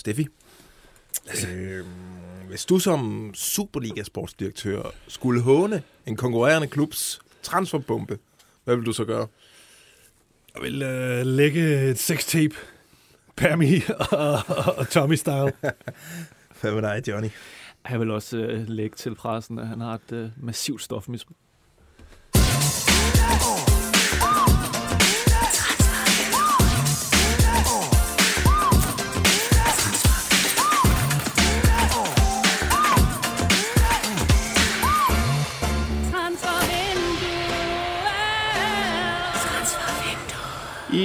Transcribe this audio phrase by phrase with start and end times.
[0.00, 0.26] Steffi,
[1.48, 1.84] øh,
[2.48, 8.18] hvis du som Superliga-sportsdirektør skulle håne en konkurrerende klubs transferbombe,
[8.64, 9.26] hvad vil du så gøre?
[10.54, 12.54] Jeg vil øh, lægge et sextape.
[13.36, 14.38] Permi og,
[14.76, 15.52] og Tommy Style.
[16.60, 17.28] Hvad med dig, Johnny?
[17.90, 21.36] Jeg vil også øh, lægge til pressen, at han har et øh, massivt stofmisbrug.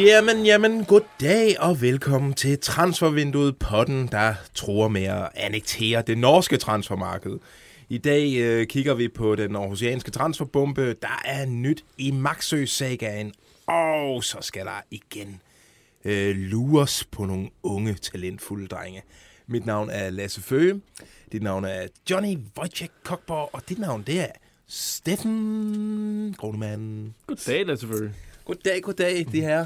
[0.04, 6.58] Jamen, jamen, goddag og velkommen til Transfervinduet podden, der tror med at annektere det norske
[6.58, 7.40] transfermarked.
[7.90, 10.94] I dag øh, kigger vi på den aarhusianske transferbombe.
[10.94, 13.34] Der er nyt i Maxø-sagaen,
[13.68, 15.42] og så skal der igen
[16.06, 19.02] øh, lures på nogle unge, talentfulde drenge.
[19.48, 20.82] Mit navn er Lasse Føge,
[21.32, 24.32] dit navn er Johnny Wojciech Kokborg, og dit navn det er
[24.68, 27.16] Steffen Grunemann.
[27.28, 28.14] Goddag, Lasse Føge.
[28.46, 29.66] Goddag, goddag, de her.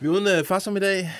[0.00, 1.10] Vi er uden øh, far som i dag.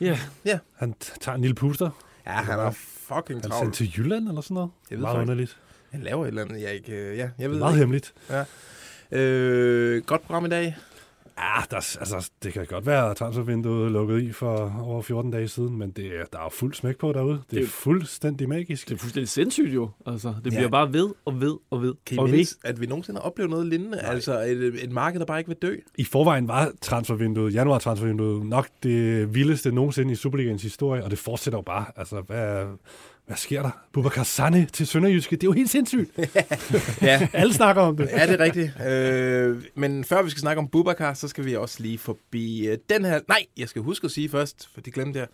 [0.00, 0.58] Ja, Ja.
[0.76, 1.90] Han t- tager en lille puster.
[2.26, 2.70] Ja, han er
[3.08, 4.70] fucking Han er sendt til Jylland eller sådan noget.
[4.90, 5.56] Jeg ved Meget faktisk- underligt.
[5.90, 6.92] Han laver et eller andet, jeg ikke...
[6.92, 8.14] øh, Ja, jeg ved Meget det hemmeligt.
[8.30, 9.22] ikke.
[9.22, 10.76] Øh, godt program i dag.
[11.38, 15.30] Ja, der, er- altså, det kan godt være, at transfervinduet lukket i for over 14
[15.30, 17.42] dage siden, men det er, der er fuld smæk på derude.
[17.50, 18.88] Det er Det- fuldstændig magisk.
[18.88, 19.90] det er fuldstændig sindssygt jo.
[20.06, 20.56] Altså, det Ja.
[20.56, 21.94] bliver bare ved og ved og ved.
[22.06, 23.96] Kan I og mindes, at vi nogensinde har oplevet noget lignende?
[23.96, 24.10] Nej.
[24.14, 25.76] Altså et, et marked, der bare ikke vil dø?
[25.98, 31.58] I forvejen var transfervinduet, januar-transfervinduet, nok det vildeste nogensinde i Superligans historie, og det fortsætter
[31.58, 31.84] jo bare.
[31.96, 32.64] Altså, hvad,
[33.26, 33.70] hvad sker der?
[33.92, 36.10] Bubakar Sane til Sønderjyske, det er jo helt sindssygt.
[37.02, 38.08] Ja, Alle snakker om det.
[38.12, 38.72] ja det er rigtigt.
[38.88, 42.78] Øh, men før vi skal snakke om Bubakar, så skal vi også lige forbi øh,
[42.90, 43.20] den her...
[43.28, 45.28] Nej, jeg skal huske at sige først, for det glemte jeg.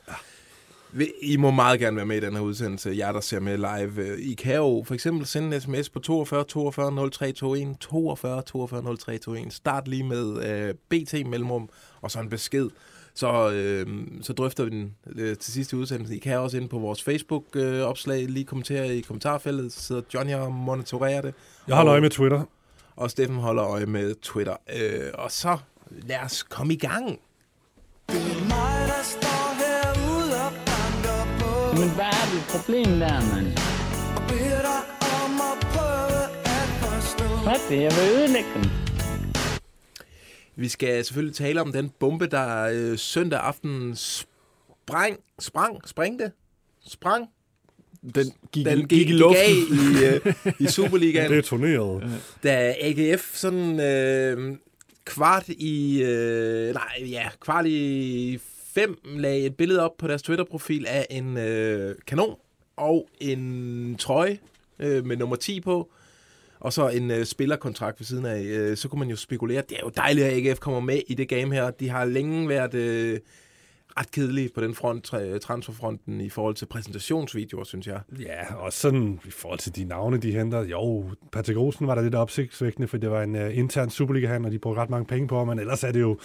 [1.22, 4.06] I må meget gerne være med i den her udsendelse, jer der ser med live.
[4.06, 8.82] Øh, I kan jo for eksempel sende en sms på 42 42 0321, 42 42
[8.82, 9.50] 0321.
[9.50, 11.68] Start lige med øh, BT mellemrum,
[12.00, 12.68] og så en besked.
[13.14, 13.86] Så, øh,
[14.22, 16.16] så drøfter vi den øh, til sidste udsendelse.
[16.16, 20.52] I kan også ind på vores Facebook-opslag lige kommentere i kommentarfeltet, så sidder Johnny og
[20.52, 21.34] monitorerer det.
[21.68, 22.42] Jeg holder øje med Twitter.
[22.96, 24.56] Og Steffen holder øje med Twitter.
[24.76, 25.58] Øh, og så
[25.90, 27.18] lad os komme i gang.
[31.78, 33.46] Men hvad er dit problem der, mand?
[37.42, 37.80] Hvad er det?
[37.82, 38.89] Jeg vil ødelægge dem.
[40.60, 46.32] Vi skal selvfølgelig tale om den bombe, der øh, søndag aften sprang, sprang, sprængte,
[46.86, 47.26] sprang.
[48.14, 49.42] Den gik, Den gik, gik i gik luften.
[49.44, 52.20] af i, øh, i Superligaen, Det er turneret.
[52.42, 54.56] da AGF sådan øh,
[55.04, 58.38] kvart i, øh, nej ja, kvart i
[58.74, 62.36] fem lagde et billede op på deres Twitter-profil af en øh, kanon
[62.76, 64.38] og en trøje
[64.78, 65.90] øh, med nummer 10 på,
[66.60, 68.42] og så en øh, spillerkontrakt ved siden af.
[68.42, 71.14] Øh, så kunne man jo spekulere, det er jo dejligt, at AGF kommer med i
[71.14, 71.70] det game her.
[71.70, 73.18] De har længe været øh,
[73.98, 78.00] ret kedelige på den front, øh, transferfronten i forhold til præsentationsvideoer, synes jeg.
[78.20, 80.64] Ja, og sådan i forhold til de navne, de henter.
[80.64, 84.52] Jo, Patrick Rosen var der lidt opsigtsvækkende, for det var en uh, intern Superliga-hand, og
[84.52, 86.18] de brugte ret mange penge på, men ellers er det jo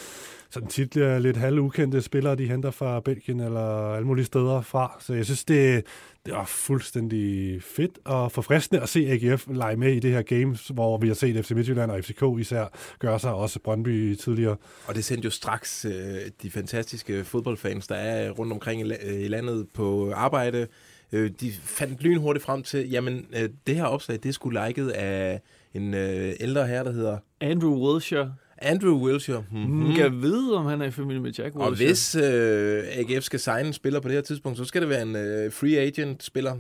[0.50, 4.98] sådan tit uh, lidt halvukendte spillere, de henter fra Belgien eller alle mulige steder fra.
[5.00, 5.86] Så jeg synes, det,
[6.26, 10.58] det var fuldstændig fedt og forfriskende at se AGF lege med i det her game,
[10.70, 12.66] hvor vi har set FC Midtjylland og FCK især
[13.00, 14.56] gøre sig, også Brøndby tidligere.
[14.88, 15.94] Og det sendte jo straks øh,
[16.42, 20.68] de fantastiske fodboldfans, der er rundt omkring i, øh, landet på arbejde.
[21.12, 25.42] Øh, de fandt lynhurtigt frem til, jamen øh, det her opslag, det skulle liket af
[25.74, 28.34] en øh, ældre herre, der hedder Andrew Wilshire.
[28.58, 29.44] Andrew Wilshire.
[29.52, 29.74] Mm-hmm.
[29.88, 29.96] Mm.
[29.96, 31.88] Kan vide, om han er i familie med Jack Og Wilshire.
[31.88, 35.02] hvis øh, AGF skal signe en spiller på det her tidspunkt, så skal det være
[35.02, 36.56] en øh, free agent spiller.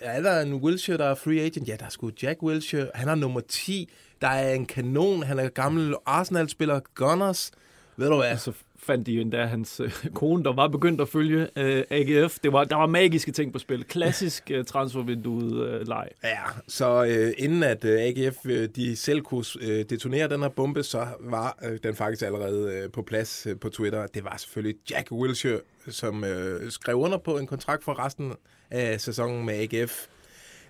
[0.00, 1.68] Er der en Wilshire, der er free agent?
[1.68, 2.86] Ja, der er sgu Jack Wilshire.
[2.94, 3.90] Han er nummer 10.
[4.20, 5.22] Der er en kanon.
[5.22, 6.80] Han er gammel Arsenal-spiller.
[6.94, 7.50] Gunners.
[7.96, 8.36] Ved du hvad?
[8.36, 8.52] Så
[8.86, 12.38] fandt de jo endda hans øh, kone, der var begyndt at følge øh, AGF.
[12.38, 13.84] Det var, der var magiske ting på spil.
[13.84, 16.08] Klassisk øh, transfervinduet øh, leg.
[16.24, 16.38] Ja,
[16.68, 20.82] så øh, inden at øh, AGF øh, de selv kunne øh, detonere den her bombe,
[20.82, 24.06] så var øh, den faktisk allerede øh, på plads øh, på Twitter.
[24.06, 28.32] Det var selvfølgelig Jack Wilshere, som øh, skrev under på en kontrakt for resten
[28.70, 30.06] af sæsonen med AGF.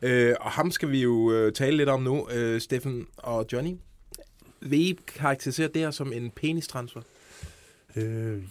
[0.03, 3.73] Øh, og ham skal vi jo øh, tale lidt om nu, øh, Steffen og Johnny.
[4.61, 7.01] Vil I karakterisere det her som en penistransfer?
[7.97, 8.43] Øh,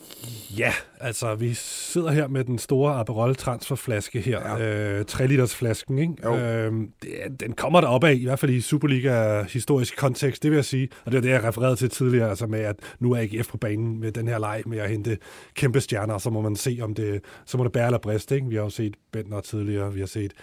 [0.59, 4.57] ja, altså vi sidder her med den store Aperol transferflaske her.
[4.57, 4.99] Ja.
[4.99, 6.13] Øh, 3 liters flasken, ikke?
[6.23, 6.35] Jo.
[6.35, 10.51] Øh, det, den kommer der op af, i hvert fald i Superliga historisk kontekst, det
[10.51, 10.89] vil jeg sige.
[11.05, 13.57] Og det er det, jeg refererede til tidligere, altså med, at nu er AGF på
[13.57, 15.17] banen med den her leg med at hente
[15.53, 18.47] kæmpe stjerner, så må man se, om det, så må det bære eller briste, ikke?
[18.47, 20.33] Vi har jo set Bentner tidligere, vi har set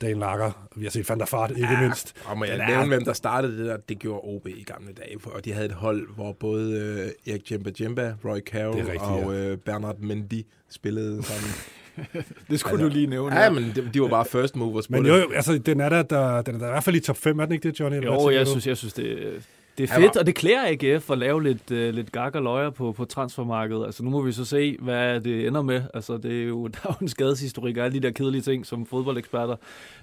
[0.00, 0.68] Dan Lager.
[0.76, 2.14] Vi har set Van der Fart, ikke ja, mindst.
[2.24, 2.66] Og må jeg ja.
[2.66, 3.76] nævne, hvem der startede det der?
[3.76, 5.16] Det gjorde OB i gamle dage.
[5.24, 6.80] Og de havde et hold, hvor både
[7.26, 11.50] øh, Erik Jemba Jemba, Roy Carroll rigtigt, og øh, Bernard Mendy spillede sammen.
[12.50, 13.40] det skulle altså, du lige nævne.
[13.40, 16.02] Ja, men de, de var bare first movers Men jo, jo, altså, den er der,
[16.02, 18.04] der, den er der i hvert fald i top 5, er den ikke det, Johnny?
[18.04, 19.42] Jo, jeg synes, jeg synes, det,
[19.78, 22.70] det er fedt, og det klæder AGF at lave lidt, uh, lidt gak og løjer
[22.70, 23.86] på, på transfermarkedet.
[23.86, 25.82] Altså nu må vi så se, hvad det ender med.
[25.94, 28.66] Altså det er jo, der er jo en skadeshistorik og alle de der kedelige ting,
[28.66, 29.56] som fodboldeksperter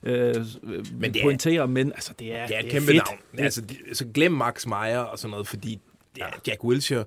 [0.03, 0.11] uh,
[0.99, 2.97] men det pointerer, men altså det er, det er et kæmpe fedt.
[2.97, 3.45] navn.
[3.45, 3.63] Altså,
[3.93, 5.79] så glem Max Meyer og sådan noget, fordi
[6.17, 7.03] ja, Jack Wilshere,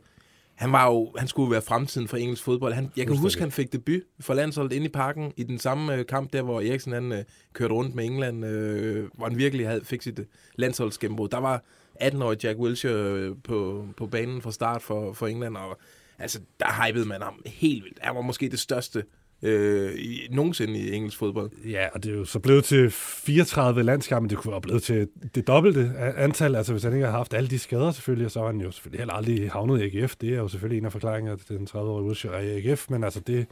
[0.55, 2.73] han var jo, han skulle være fremtiden for engelsk fodbold.
[2.73, 5.95] Han, jeg kan huske, han fik debut for landsholdet inde i parken i den samme
[5.95, 9.69] øh, kamp der, hvor Eriksen han, øh, kørte rundt med England, øh, hvor han virkelig
[9.69, 10.21] havde, fik sit
[10.57, 11.29] landsholdsgennembrud.
[11.29, 11.65] Der var
[12.03, 15.79] 18-årig Jack Wilshere på, på banen fra start for, for England, og
[16.19, 17.99] altså, der hypede man ham helt vildt.
[18.03, 19.05] Han var måske det største
[19.43, 21.51] øh, i, nogensinde i engelsk fodbold.
[21.65, 24.29] Ja, og det er jo så blevet til 34 landskampe.
[24.29, 26.57] Det kunne være blevet til det dobbelte antal.
[26.57, 29.01] Altså hvis han ikke har haft alle de skader selvfølgelig, så har han jo selvfølgelig
[29.01, 30.17] heller aldrig havnet i AGF.
[30.17, 33.21] Det er jo selvfølgelig en af forklaringerne til den 30-årige Wilshere i AGF, men altså
[33.21, 33.47] det,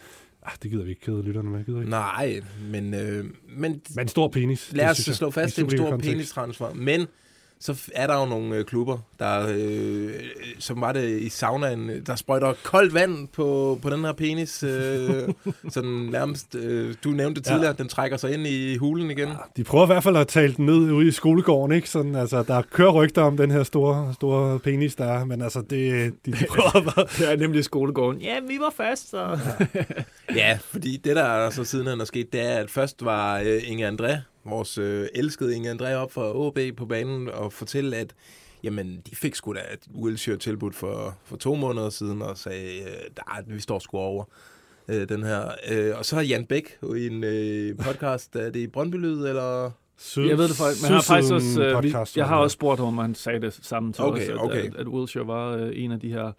[0.47, 1.91] Ah, det gider vi ikke kede lytterne med, gider ikke?
[1.91, 2.41] Nej,
[2.71, 2.95] men...
[2.95, 3.25] Øh,
[3.57, 4.73] men, men stor penis.
[4.73, 6.75] Lad os slå fast, det er en stor penis-transfer.
[6.75, 7.07] Men
[7.63, 10.11] så er der jo nogle øh, klubber, der, øh,
[10.59, 14.63] som var det i saunaen, der sprøjter koldt vand på, på den her penis.
[14.63, 15.29] Øh,
[15.75, 17.83] sådan nærmest, øh, du nævnte det tidligere, ja.
[17.83, 19.29] den trækker sig ind i hulen igen.
[19.29, 21.91] Ja, de prøver i hvert fald at tale den ned ude i skolegården, ikke?
[21.91, 25.61] Sådan, altså, der kører rygter om den her store, store penis, der er, men altså,
[25.61, 27.07] det, de, de prøver bare...
[27.19, 28.21] det er nemlig skolegården.
[28.21, 29.39] Ja, vi var fast, så...
[29.75, 29.85] ja.
[30.35, 33.61] ja, fordi det, der er så siden er sket, det er, at først var øh,
[33.65, 38.15] Inge André, vores øh, elskede Inge André op fra OB på banen og fortælle, at
[38.63, 42.81] jamen, de fik sgu da et Wilshere tilbud for, for to måneder siden, og sagde,
[42.81, 42.87] øh,
[43.17, 44.25] der, vi står sgu over
[44.89, 45.51] øh, den her.
[45.71, 49.27] Øh, og så har Jan Bæk i en øh, podcast, er det i Brøndby Lyd,
[49.27, 49.71] eller...
[49.99, 52.81] Syd, jeg ved det faktisk, men har faktisk også, øh, vi, jeg har også spurgt
[52.81, 54.67] ham, om han sagde det sammen til okay, os, at, okay.
[54.67, 56.33] at, at Wilshere var øh, en af de her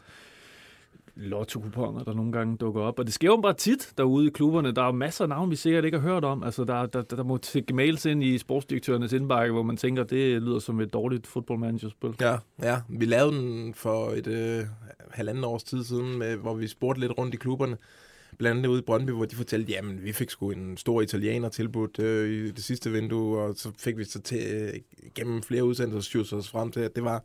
[1.15, 2.99] lotto-kuponer, der nogle gange dukker op.
[2.99, 4.71] Og det sker jo bare tit derude i klubberne.
[4.71, 6.43] Der er masser af navne, vi sikkert ikke har hørt om.
[6.43, 10.41] Altså, der, der, der må tikke mails ind i sportsdirektørernes indbakke, hvor man tænker, det
[10.41, 12.15] lyder som et dårligt fodboldmanagerspil.
[12.21, 12.81] Ja, ja.
[12.89, 14.65] Vi lavede den for et øh,
[15.11, 17.77] halvanden års tid siden, med, hvor vi spurgte lidt rundt i klubberne.
[18.37, 21.49] Blandt andet ude i Brøndby, hvor de fortalte, jamen, vi fik sgu en stor italiener
[21.49, 24.73] tilbudt øh, i det sidste vindue, og så fik vi så til, øh,
[25.15, 27.23] gennem flere udsendelser os frem til, at det var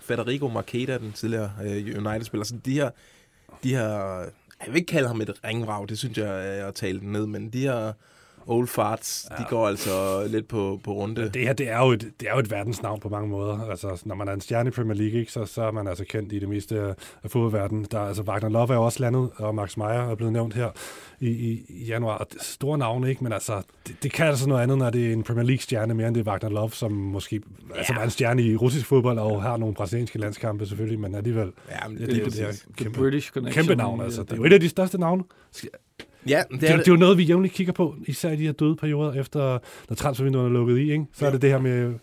[0.00, 2.44] Federico Marqueta, den tidligere øh, United-spiller.
[2.44, 2.90] Så de her,
[3.62, 4.18] de her,
[4.60, 7.52] jeg vil ikke kalde ham et ringvrag, det synes jeg er at tale ned, men
[7.52, 7.92] de her
[8.48, 9.42] old farts, ja.
[9.42, 11.30] de går altså lidt på, på runde.
[11.34, 13.70] Det her, det er, jo et, det er jo et verdensnavn på mange måder.
[13.70, 16.04] Altså, når man er en stjerne i Premier League, ikke, så, så er man altså
[16.04, 16.80] kendt i det meste
[17.22, 17.86] af fodboldverdenen.
[17.90, 20.70] Der, altså, Wagner Love er jo også landet, og Max Meyer er blevet nævnt her
[21.20, 22.18] i, i, i januar.
[22.18, 23.24] Og det, store navne, ikke?
[23.24, 26.06] Men altså, det, det kan altså noget andet, når det er en Premier League-stjerne, mere
[26.06, 27.78] end det er Wagner Love, som måske ja.
[27.78, 31.52] altså, er en stjerne i russisk fodbold, og har nogle brasilianske landskampe selvfølgelig, men alligevel...
[31.70, 34.22] Ja, men det, det, det, det, det, det, kæmpe, British kæmpe navn, altså.
[34.22, 35.24] Det er jo et af de største navne.
[35.62, 36.07] Ja, det, det,
[36.70, 39.12] er, det er jo noget, vi jævnligt kigger på, især i de her døde perioder,
[39.12, 40.92] efter når transfervinduet er lukket i.
[40.92, 41.04] Ikke?
[41.12, 41.26] Så ja.
[41.26, 41.94] er det det her med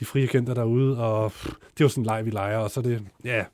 [0.00, 2.70] de frie agenter derude, og pff, det er jo sådan en leg, vi leger, og
[2.70, 3.44] så er det, ja...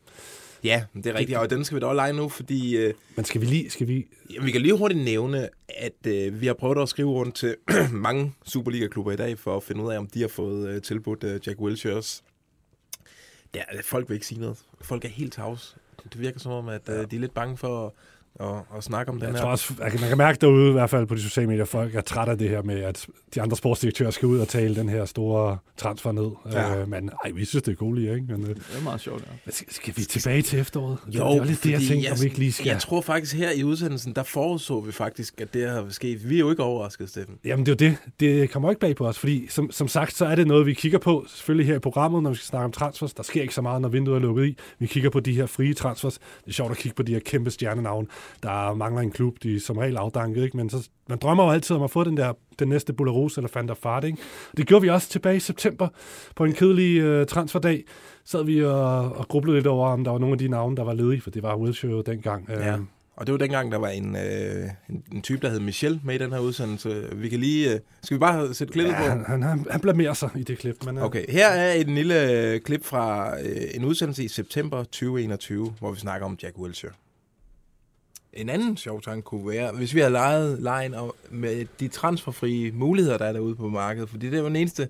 [0.65, 2.77] Ja, det er rigtigt, og den skal vi da også lege nu, fordi...
[2.77, 3.71] Øh, Men skal vi lige...
[3.71, 4.07] Skal vi...
[4.35, 7.57] Ja, vi kan lige hurtigt nævne, at øh, vi har prøvet at skrive rundt til
[7.93, 11.25] mange Superliga-klubber i dag, for at finde ud af, om de har fået øh, tilbudt
[11.25, 12.23] øh, Jack Wilshere's.
[13.55, 14.58] Ja, folk vil ikke sige noget.
[14.81, 15.77] Folk er helt tavs.
[16.13, 17.94] Det virker som om, at øh, de er lidt bange for
[18.38, 19.40] og, og snakke om den jeg her.
[19.40, 22.00] Tror også, man kan mærke derude, i hvert fald på de sociale medier, folk er
[22.00, 25.05] trætte af det her med, at de andre sportsdirektører skal ud og tale den her
[25.05, 26.31] store transfer ned.
[26.52, 26.81] Ja.
[26.81, 28.24] Øh, men ej, vi synes, det er cool, ikke?
[28.28, 29.50] Men, øh, det er meget sjovt, ja.
[29.50, 30.98] Skal, skal vi tilbage til efteråret?
[31.06, 32.66] Jo, det er lidt det, jeg tænker, om vi ikke lige skal.
[32.66, 36.28] Jeg tror faktisk her i udsendelsen, der forudså vi faktisk, at det har sket.
[36.28, 37.34] Vi er jo ikke overrasket, Steffen.
[37.44, 37.98] Jamen, det er jo det.
[38.20, 40.74] Det kommer ikke bag på os, fordi som, som sagt, så er det noget, vi
[40.74, 43.14] kigger på, selvfølgelig her i programmet, når vi skal snakke om transfers.
[43.14, 44.56] Der sker ikke så meget, når vinduet er lukket i.
[44.78, 46.14] Vi kigger på de her frie transfers.
[46.14, 48.06] Det er sjovt at kigge på de her kæmpe stjernenavne.
[48.43, 50.56] Der mangler en klub, de er som regel afdanket, ikke?
[50.56, 53.51] men så, man drømmer jo altid om at få den der den næste Bularus eller
[53.55, 54.19] Van der Fart, ikke?
[54.56, 55.89] Det gjorde vi også tilbage i september
[56.37, 57.85] på en kedelig uh, transferdag.
[58.25, 60.85] Sad vi og, og grublede lidt over, om der var nogle af de navne, der
[60.85, 62.49] var ledige, for det var Wilshere dengang.
[62.49, 62.75] Ja.
[62.75, 62.81] Uh,
[63.17, 66.15] og det var dengang, der var en, øh, en, en type, der hed Michel med
[66.15, 67.09] i den her udsendelse.
[67.13, 67.75] Vi kan lige...
[67.75, 69.09] Øh, skal vi bare sætte klippet ja, på?
[69.09, 70.85] Han, han, han, han blamerer sig i det klip.
[70.85, 71.05] Men, øh.
[71.05, 75.99] Okay, her er et lille klip fra øh, en udsendelse i september 2021, hvor vi
[75.99, 76.93] snakker om Jack Wilshere.
[78.36, 80.94] En anden sjov tanke kunne være, hvis vi har lejet lejen
[81.31, 84.88] med de transferfrie muligheder, der er derude på markedet, fordi det er jo den eneste,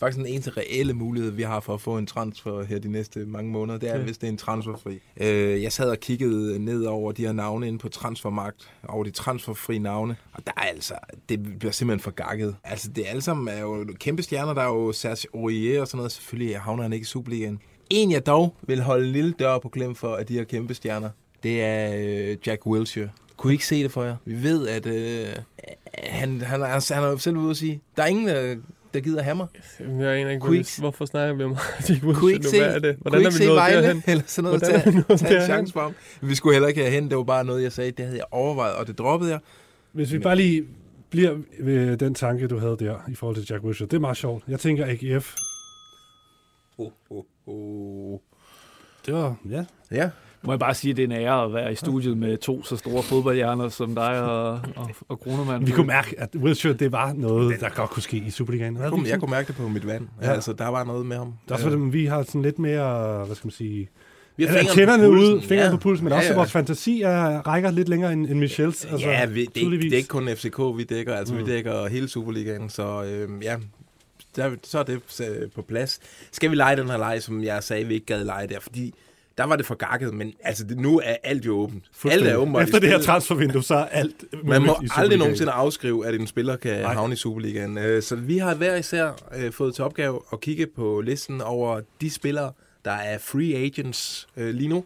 [0.00, 3.18] faktisk den eneste reelle mulighed, vi har for at få en transfer her de næste
[3.18, 4.04] mange måneder, det er, okay.
[4.04, 4.98] hvis det er en transferfri.
[5.16, 9.10] Øh, jeg sad og kiggede ned over de her navne inde på transfermagt, over de
[9.10, 10.94] transferfri navne, og der er altså,
[11.28, 12.56] det bliver simpelthen for gakket.
[12.64, 15.88] Altså, det er alle sammen er jo kæmpe stjerner, der er jo Serge Aurier og
[15.88, 17.60] sådan noget, selvfølgelig havner han ikke i Superligaen.
[17.90, 20.74] En, jeg dog vil holde en lille dør på klem for af de her kæmpe
[20.74, 21.10] stjerner,
[21.42, 23.08] det er øh, Jack Wilshere.
[23.36, 24.16] Kunne I ikke se det for jer?
[24.24, 25.26] Vi ved, at øh,
[25.94, 28.56] han, han, er, han er selv ude at sige, der er ingen, der,
[28.94, 29.46] der gider have mig.
[29.80, 31.56] Jeg aner ikke, Kunne I hvor, hvorfor snakker vi om
[31.88, 32.96] Jack Wilshere Kunne I ikke se, Hvad er det?
[33.00, 34.60] Hvordan kunne I ikke se Vejle eller sådan noget?
[34.60, 35.94] Hvordan tage, er vi tage en chance for ham.
[36.20, 37.08] Vi skulle heller ikke hen.
[37.08, 39.40] Det var bare noget, jeg sagde, det havde jeg overvejet, og det droppede jeg.
[39.92, 40.22] Hvis vi Men.
[40.22, 40.64] bare lige
[41.10, 43.88] bliver ved den tanke, du havde der i forhold til Jack Wilshere.
[43.88, 44.44] Det er meget sjovt.
[44.48, 45.34] Jeg tænker AGF.
[46.78, 48.18] Oh, oh, oh.
[49.06, 49.64] Det var, ja.
[49.90, 50.10] Ja,
[50.46, 52.62] må jeg bare sige, at det er en ære at være i studiet med to
[52.62, 55.66] så store fodboldhjerner som dig og, og, og Grunemann.
[55.66, 58.76] Vi kunne mærke, at Wilshere, det var noget, der godt kunne ske i Superligaen.
[58.76, 60.08] Jeg kunne, jeg kunne mærke det på mit vand.
[60.22, 60.32] Ja.
[60.32, 61.34] Altså, der var noget med ham.
[61.44, 63.88] Det er også fordi, vi har sådan lidt mere, hvad skal man sige,
[64.36, 65.70] vi har fingrene tænderne ud, fingrene ja.
[65.70, 66.36] på pulsen, men ja, også ja.
[66.36, 68.84] vores fantasi er, rækker lidt længere end, end Michels.
[68.84, 71.14] Altså, ja, vi, det, det, er ikke kun FCK, vi dækker.
[71.14, 71.40] Altså, mm.
[71.40, 73.56] vi dækker hele Superligaen, så øh, ja,
[74.36, 76.00] der, så er det øh, på plads.
[76.32, 78.94] Skal vi lege den her leg, som jeg sagde, vi ikke gad lege der, fordi
[79.38, 81.84] der var det for gakket, men altså, det, nu er alt jo åbent.
[82.04, 82.62] Alt er åbent.
[82.62, 86.56] Efter det her transfervindue, så er alt Man må aldrig nogensinde afskrive, at en spiller
[86.56, 86.94] kan Nej.
[86.94, 87.78] havne i Superligaen.
[87.78, 91.80] Øh, så vi har hver især øh, fået til opgave at kigge på listen over
[92.00, 92.52] de spillere,
[92.84, 94.84] der er free agents øh, lige nu.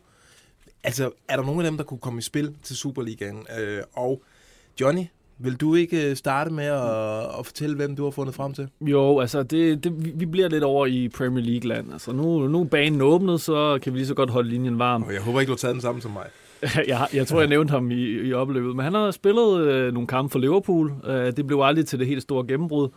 [0.85, 3.47] Altså, er der nogen af dem, der kunne komme i spil til Superligaen?
[3.93, 4.23] Og
[4.81, 5.05] Johnny,
[5.43, 8.69] vil du ikke øh, starte med at, at fortælle, hvem du har fundet frem til?
[8.81, 11.93] Jo, altså det, det, vi bliver lidt over i Premier League-land.
[11.93, 15.03] Altså nu, nu er banen åbnet, så kan vi lige så godt holde linjen varm.
[15.03, 16.27] Og jeg håber ikke, du har taget den samme som mig.
[16.89, 18.77] jeg, jeg tror, jeg nævnte ham i, i opløbet.
[18.77, 20.93] Men han har spillet øh, nogle kampe for Liverpool.
[21.07, 22.89] Øh, det blev aldrig til det helt store gennembrud.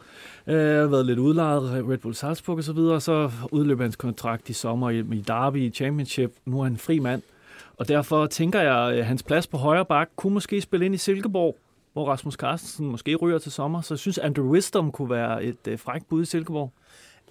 [0.48, 3.02] Øh, har været lidt udlejet, Red Bull Salzburg og så videre.
[3.02, 6.32] Så udløb hans kontrakt i sommer i, i Derby i Championship.
[6.46, 7.22] Nu er han en fri mand.
[7.78, 10.98] Og derfor tænker jeg, at hans plads på højre bak kunne måske spille ind i
[10.98, 11.58] Silkeborg
[11.94, 13.82] hvor Rasmus Carstensen måske ryger til sommer.
[13.82, 16.74] Så jeg synes, Andrew Wisdom kunne være et øh, frækt bud i Silkeborg.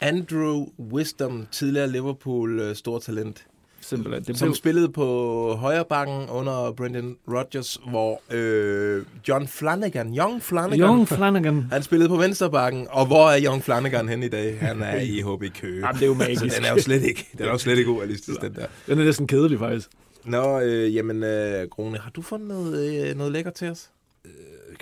[0.01, 3.47] Andrew Wisdom, tidligere Liverpool øh, stor talent.
[3.81, 4.25] Simpelthen.
[4.25, 4.55] Det som blev...
[4.55, 5.07] spillede på
[5.55, 12.09] højre bakken under Brendan Rodgers, hvor øh, John Flanagan, Young Flanagan, Young Flanagan, han spillede
[12.09, 14.59] på venstre bakken, og hvor er Young Flanagan hen i dag?
[14.61, 15.87] Han er i HB Køge.
[15.87, 16.41] Jamen, det er jo magisk.
[16.41, 18.67] Så den er jo slet ikke, den er jo slet ikke urealistisk, den der.
[18.87, 19.89] Den er næsten kedelig, faktisk.
[20.25, 23.91] Nå, øh, jamen, øh, Grone, har du fundet noget, øh, noget lækker til os?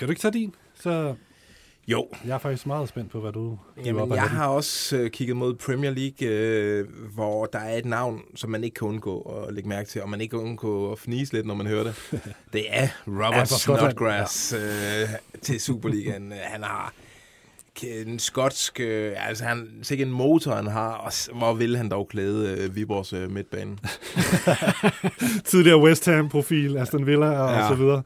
[0.01, 0.55] Kan du ikke tage din?
[0.75, 1.15] Så
[1.89, 2.09] jo.
[2.25, 3.59] Jeg er faktisk meget spændt på, hvad du...
[3.85, 8.23] Jamen, jeg har også øh, kigget mod Premier League, øh, hvor der er et navn,
[8.37, 10.99] som man ikke kan undgå at lægge mærke til, og man ikke kan undgå at
[10.99, 11.95] fnise lidt, når man hører det.
[12.53, 15.03] Det er Robert ja, Snodgrass ja.
[15.03, 15.09] øh,
[15.43, 16.33] til Superligaen.
[16.33, 16.95] Han har
[17.83, 22.09] en skotsk, øh, altså han sikkert en motor, han har, og hvor vil han dog
[22.09, 23.79] klæde øh, Viborgs øh, midtbane.
[25.51, 27.63] Tidligere West Ham-profil, Aston Villa og, ja.
[27.63, 28.03] og så videre.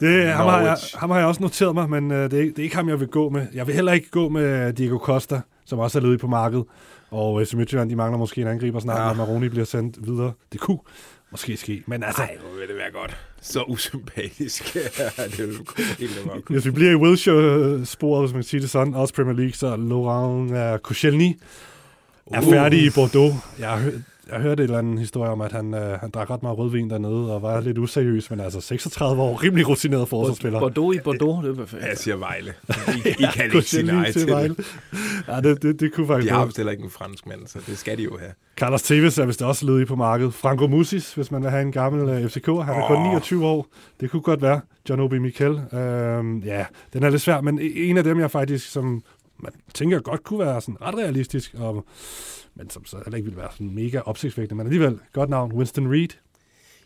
[0.00, 2.58] Det, ham, har jeg, ham har jeg også noteret mig, men øh, det, er, det
[2.58, 3.46] er ikke ham, jeg vil gå med.
[3.54, 6.64] Jeg vil heller ikke gå med Diego Costa, som også er ledig på markedet.
[7.10, 9.06] Og FC Midtjylland, de mangler måske en angriber snart, ja.
[9.06, 10.32] når Maroni bliver sendt videre.
[10.52, 10.78] Det kunne
[11.30, 12.22] måske ske, men altså...
[12.22, 13.16] Nej, hvor vil det være godt.
[13.40, 14.74] Så usympatisk.
[15.36, 15.56] det vil
[15.98, 19.36] helt meget Hvis vi bliver i Wilshere-sporet, hvis man kan sige det sådan, også Premier
[19.36, 21.38] League, så Laurent uh, Koscielny
[22.32, 22.52] er uh.
[22.52, 23.34] færdig i Bordeaux.
[23.58, 23.92] Jeg har
[24.32, 26.90] jeg hørte et eller andet historie om, at han, øh, han drak ret meget rødvin
[26.90, 30.60] dernede, og var lidt useriøs, men altså 36 år, rimelig rutineret forsvarsspiller.
[30.60, 31.82] Bordeaux i Bordeaux, det er perfekt.
[31.82, 32.54] Jeg siger Vejle.
[33.04, 34.56] I, I kan ikke sige nej til Vejle.
[35.28, 37.78] Ja, det, det, det kunne faktisk De har heller ikke en fransk mand, så det
[37.78, 38.32] skal de jo have.
[38.56, 40.34] Carlos Tevez er vist også ledig på markedet.
[40.34, 42.88] Franco Musis, hvis man vil have en gammel uh, øh, FCK, han er oh.
[42.88, 43.66] kun 29 år.
[44.00, 44.60] Det kunne godt være.
[44.88, 45.50] John Obi Mikel.
[45.50, 49.02] Uh, ja, den er lidt svær, men en af dem, jeg faktisk, som
[49.38, 51.84] man tænker godt kunne være sådan ret realistisk, og
[52.58, 55.92] men som så heller ikke ville være sådan mega opsigtsvækkende, men alligevel godt navn, Winston
[55.92, 56.08] Reed.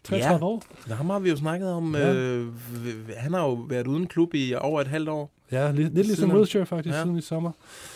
[0.05, 0.63] 33 ja, år.
[0.95, 1.95] ham har vi jo snakket om.
[1.95, 2.15] Ja.
[2.15, 2.47] Øh,
[3.17, 5.31] han har jo været uden klub i over et halvt år.
[5.53, 7.03] Ja, lidt, lidt ligesom Wilshere faktisk, ja.
[7.03, 7.53] siden i sommer.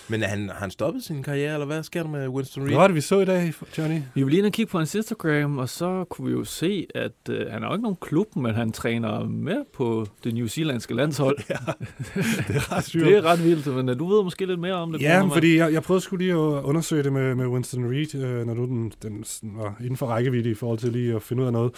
[0.09, 2.71] Men er han, har han stoppet sin karriere, eller hvad sker der med Winston Reed?
[2.71, 4.01] Hvad var det, vi så i dag, Johnny?
[4.15, 6.87] Vi vil lige ind og kigge på hans Instagram, og så kunne vi jo se,
[6.95, 10.47] at øh, han har jo ikke nogen klub, men han træner med på det New
[10.47, 11.39] Zealandske landshold.
[11.51, 11.57] ja,
[12.49, 13.05] det er ret sygt.
[13.07, 15.03] det er ret vildt, men øh, du ved måske lidt mere om det.
[15.03, 18.47] Ja, fordi jeg, jeg prøvede sgu lige at undersøge det med, med Winston Reed, øh,
[18.47, 21.47] når du den, den var inden for rækkevidde i forhold til lige at finde ud
[21.47, 21.73] af noget.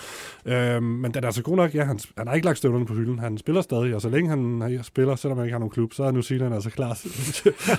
[0.44, 2.94] Øh, men den er altså god nok, ja, han, han har ikke lagt støvlerne på
[2.94, 3.18] hylden.
[3.18, 6.04] Han spiller stadig, og så længe han spiller, selvom han ikke har nogen klub, så
[6.04, 6.94] er New Zealand altså klar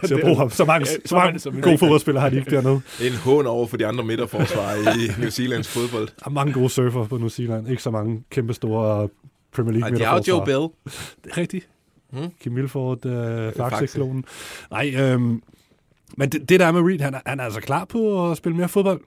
[0.06, 0.50] til at bruge ham.
[0.50, 2.82] Så mange, så mange som gode fodboldspillere har de ikke dernede.
[3.00, 6.08] Det er en hån over for de andre midterforsvarer i New Zealands fodbold.
[6.08, 7.70] Der er mange gode surfer på New Zealand.
[7.70, 9.10] Ikke så mange kæmpe store
[9.56, 10.46] Premier League Og det er jo Joe.
[10.46, 10.94] Bell.
[11.24, 11.70] Det er rigtigt.
[12.12, 12.30] Hmm?
[12.42, 13.78] Kim Milford, øh, Faxe.
[13.78, 14.26] Faxe-klonen.
[14.72, 15.42] Nej, øhm,
[16.18, 18.58] men det, det der med Reed, han er, han er altså klar på at spille
[18.58, 19.02] mere fodbold.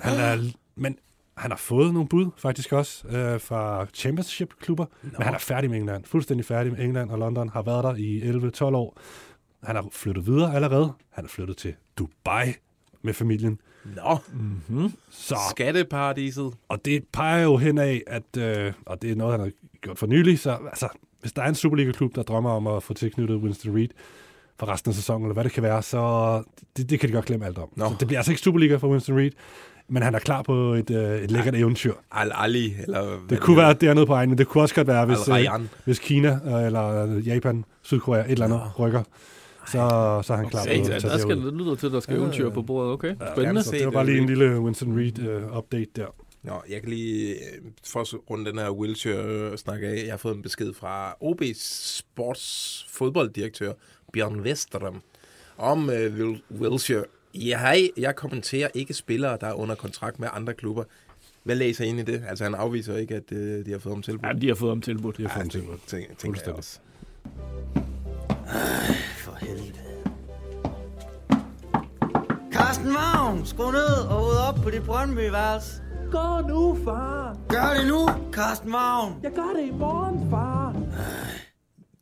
[0.00, 0.96] Han er, men
[1.36, 4.84] han har fået nogle bud, faktisk også, øh, fra championship-klubber.
[5.02, 6.04] Men han er færdig med England.
[6.04, 7.48] Fuldstændig færdig med England og London.
[7.48, 8.98] Har været der i 11-12 år.
[9.62, 10.92] Han har flyttet videre allerede.
[11.10, 12.52] Han er flyttet til Dubai
[13.02, 13.60] med familien.
[13.96, 14.18] Nå,
[15.10, 16.52] Så, skatteparadiset.
[16.68, 19.50] og det peger jo hen af, at, øh, og det er noget, han har
[19.80, 20.88] gjort for nylig, så altså,
[21.20, 23.88] hvis der er en Superliga-klub, der drømmer om at få tilknyttet Winston Reed
[24.58, 26.42] for resten af sæsonen, eller hvad det kan være, så
[26.76, 27.68] det, det kan de godt glemme alt om.
[27.76, 27.88] Nå.
[27.88, 29.30] Så det bliver altså ikke Superliga for Winston Reed,
[29.88, 31.94] men han er klar på et, øh, et lækkert eventyr.
[32.12, 33.18] Al-Ali, eller...
[33.30, 35.46] Det kunne være dernede på egen, men det kunne også godt være, hvis, øh,
[35.84, 39.02] hvis Kina øh, eller Japan, Sydkorea, et eller andet rykker,
[39.66, 41.92] så, så er han klar Okay, på Ja, at der skal, det lyder til, at
[41.92, 42.92] der skal eventyr på bordet.
[42.92, 43.62] Okay, spændende.
[43.62, 46.06] Så det var bare lige en lille Winston Reed-update der.
[46.42, 47.38] Nå, jeg kan lige, øh,
[47.86, 51.58] for at runde den her Wilshire-snak af, jeg har fået en besked fra OB's
[51.98, 53.72] sports fodbolddirektør,
[54.12, 54.94] Bjørn Vesterem,
[55.58, 57.04] om øh, Wil- Wilshire.
[57.34, 60.84] Ja, hej, jeg kommenterer ikke spillere, der er under kontrakt med andre klubber.
[61.44, 62.22] Hvad læser I ind i det?
[62.28, 64.26] Altså, han afviser ikke, at øh, de har fået ham tilbudt.
[64.26, 65.16] Ja, de har fået ham tilbudt.
[65.16, 65.64] Det er Ja, for en det ting.
[65.86, 66.54] tænker, tænker jeg Fuldstændig.
[66.58, 66.78] også.
[72.82, 75.82] Carsten Vagn, skru ned og ud op på dit Brøndby-værelse.
[76.10, 77.38] Gå nu, far.
[77.48, 79.20] Gør det nu, Carsten Vagn.
[79.22, 80.76] Jeg gør det i morgen, far.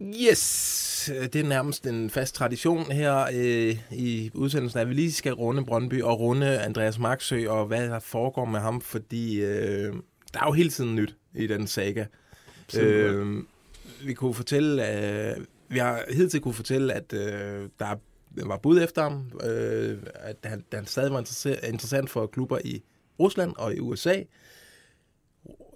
[0.00, 5.32] Yes, det er nærmest en fast tradition her øh, i udsendelsen, at vi lige skal
[5.32, 9.92] runde Brøndby og runde Andreas Marksø og hvad der foregår med ham, fordi øh,
[10.34, 12.04] der er jo hele tiden nyt i den saga.
[12.78, 13.42] Øh,
[14.04, 15.36] vi kunne fortælle, øh,
[15.68, 17.96] vi har hidtil kunne fortælle, at øh, der
[18.30, 21.18] var bud efter ham, øh, at han, han stadig var
[21.68, 22.82] interessant for klubber i
[23.20, 24.22] Rusland og i USA.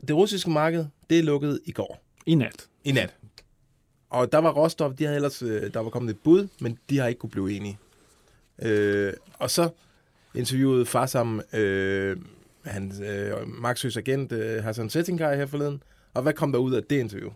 [0.09, 2.05] Det russiske marked, det lukket i går.
[2.27, 2.69] I nat.
[2.85, 3.15] I nat.
[4.11, 6.99] Og der var Rostov, de havde ellers, øh, der var kommet et bud, men de
[6.99, 7.79] har ikke kunne blive enige.
[8.63, 9.69] Øh, og så
[10.35, 12.17] interviewede far sammen øh,
[12.65, 15.83] han, øh, Maxøs agent øh, Hassan Settinkaj her forleden.
[16.15, 17.31] Og hvad kom der ud af det interview?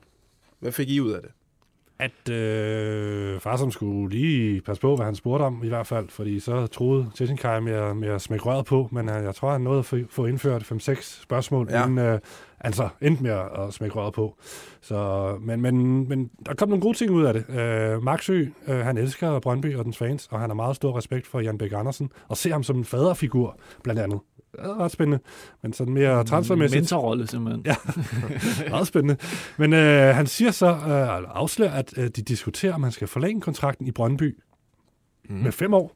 [0.58, 1.30] Hvad fik I ud af det?
[2.00, 6.08] At øh, far som skulle lige passe på, hvad han spurgte om i hvert fald,
[6.08, 9.52] fordi så troede Tessinkai med, at- med at smække røret på, men øh, jeg tror,
[9.52, 11.82] han nåede at få, indført 5-6 spørgsmål, Ja.
[11.86, 12.18] inden øh,
[12.60, 14.36] han så endte med at, at smække røret på.
[14.80, 17.44] Så, men, men, men der kom nogle gode ting ud af det.
[17.60, 21.26] Øh, Maxø, øh, han elsker Brøndby og dens fans, og han har meget stor respekt
[21.26, 24.20] for Jan Bæk Andersen, og ser ham som en faderfigur, blandt andet.
[24.62, 25.18] Det er ret spændende,
[25.62, 26.80] men sådan mere transfermæssigt.
[26.80, 27.62] Mentorrolle, simpelthen.
[27.66, 27.74] Ja.
[28.70, 29.16] Meget spændende.
[29.56, 33.40] Men øh, han siger så, øh, afslører, at øh, de diskuterer, om han skal forlænge
[33.40, 34.38] kontrakten i Brøndby
[35.28, 35.36] mm.
[35.36, 35.94] med fem år,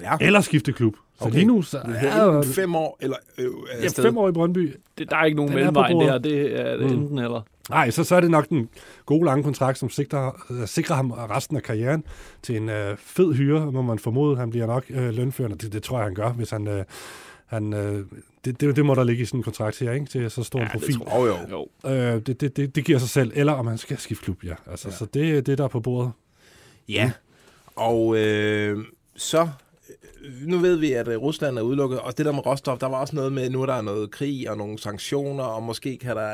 [0.00, 0.94] Ja, eller skifte klub.
[1.18, 1.34] Så Okay.
[1.34, 3.44] lige nu, så ja er fem år eller øh,
[3.78, 4.04] ja, afsted.
[4.04, 4.76] fem år i Brøndby.
[4.98, 6.18] Det, der er ikke nogen Den på mellemvej der.
[6.18, 6.96] Det er det Mm.
[7.02, 7.40] enten eller.
[7.70, 8.68] Nej, så, så er det nok den
[9.06, 12.04] gode lange kontrakt, som sikrer, øh, sikrer ham resten af karrieren
[12.42, 14.36] til en øh, fed hyre, må man formode.
[14.36, 15.56] Han bliver nok øh, lønførende.
[15.58, 16.68] Det, det tror jeg, han gør, hvis han...
[16.68, 16.84] Øh,
[17.46, 18.04] han øh,
[18.44, 20.06] det, det, det må der ligge i sådan en kontrakt her, ikke?
[20.06, 20.94] Til så stor en Ja, det profil.
[20.94, 21.90] tror Oh, jo.
[21.90, 23.32] Øh, det, det, det, det giver sig selv.
[23.34, 24.54] Eller om han skal skifte klub, ja.
[24.70, 24.94] Altså, ja.
[24.94, 26.12] Så det er det, der er på bordet.
[26.88, 27.10] Ja,
[27.76, 28.78] og øh,
[29.16, 29.40] så,
[30.24, 32.86] øh, nu ved vi, at øh, Rusland er udelukket, og det der med Rostov, der
[32.86, 36.16] var også noget med, nu er der noget krig og nogle sanktioner, og måske kan
[36.16, 36.32] der...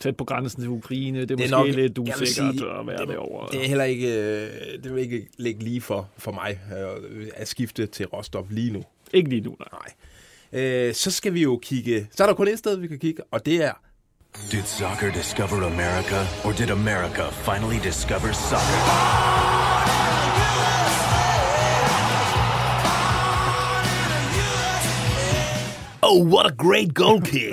[0.00, 1.20] Tæt på grænsen til Ukraine.
[1.20, 3.48] Det er, Det er måske nok- lidt jeg vil usikkert sige, at være det- derovre.
[3.52, 4.48] Det er heller ikke, øh,
[4.84, 8.82] det vil ikke ligge lige for, for mig øh, at skifte til Rostov lige nu.
[9.12, 9.68] Ikke lige nu, nej.
[9.72, 9.92] Nej.
[10.54, 13.22] Øh, så skal vi jo kigge, så er der kun et sted, vi kan kigge,
[13.30, 13.72] og det er
[14.50, 18.80] Did soccer discover America, or did America finally discover soccer?
[26.02, 27.52] Oh, what a great goal kick!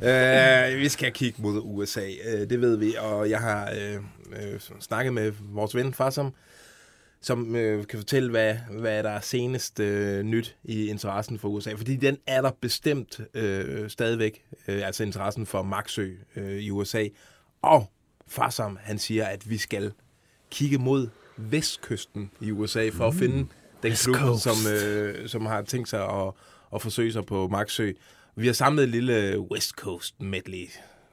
[0.00, 4.60] uh, vi skal kigge mod USA, uh, det ved vi, og jeg har uh, uh,
[4.80, 6.34] snakket med vores ven Farsam, som
[7.30, 9.86] uh, kan fortælle, hvad, hvad der er senest uh,
[10.20, 11.72] nyt i interessen for USA.
[11.72, 17.08] Fordi den er der bestemt uh, stadigvæk, uh, altså interessen for Maxø uh, i USA.
[17.62, 17.90] Og
[18.28, 19.92] Farsam, han siger, at vi skal
[20.50, 23.46] kigge mod vestkysten i USA for at finde
[23.82, 24.42] den klub, Coast.
[24.42, 26.32] som, øh, som har tænkt sig at,
[26.74, 27.92] at forsøge sig på Maxø.
[28.36, 30.68] Vi har samlet et lille West Coast medley,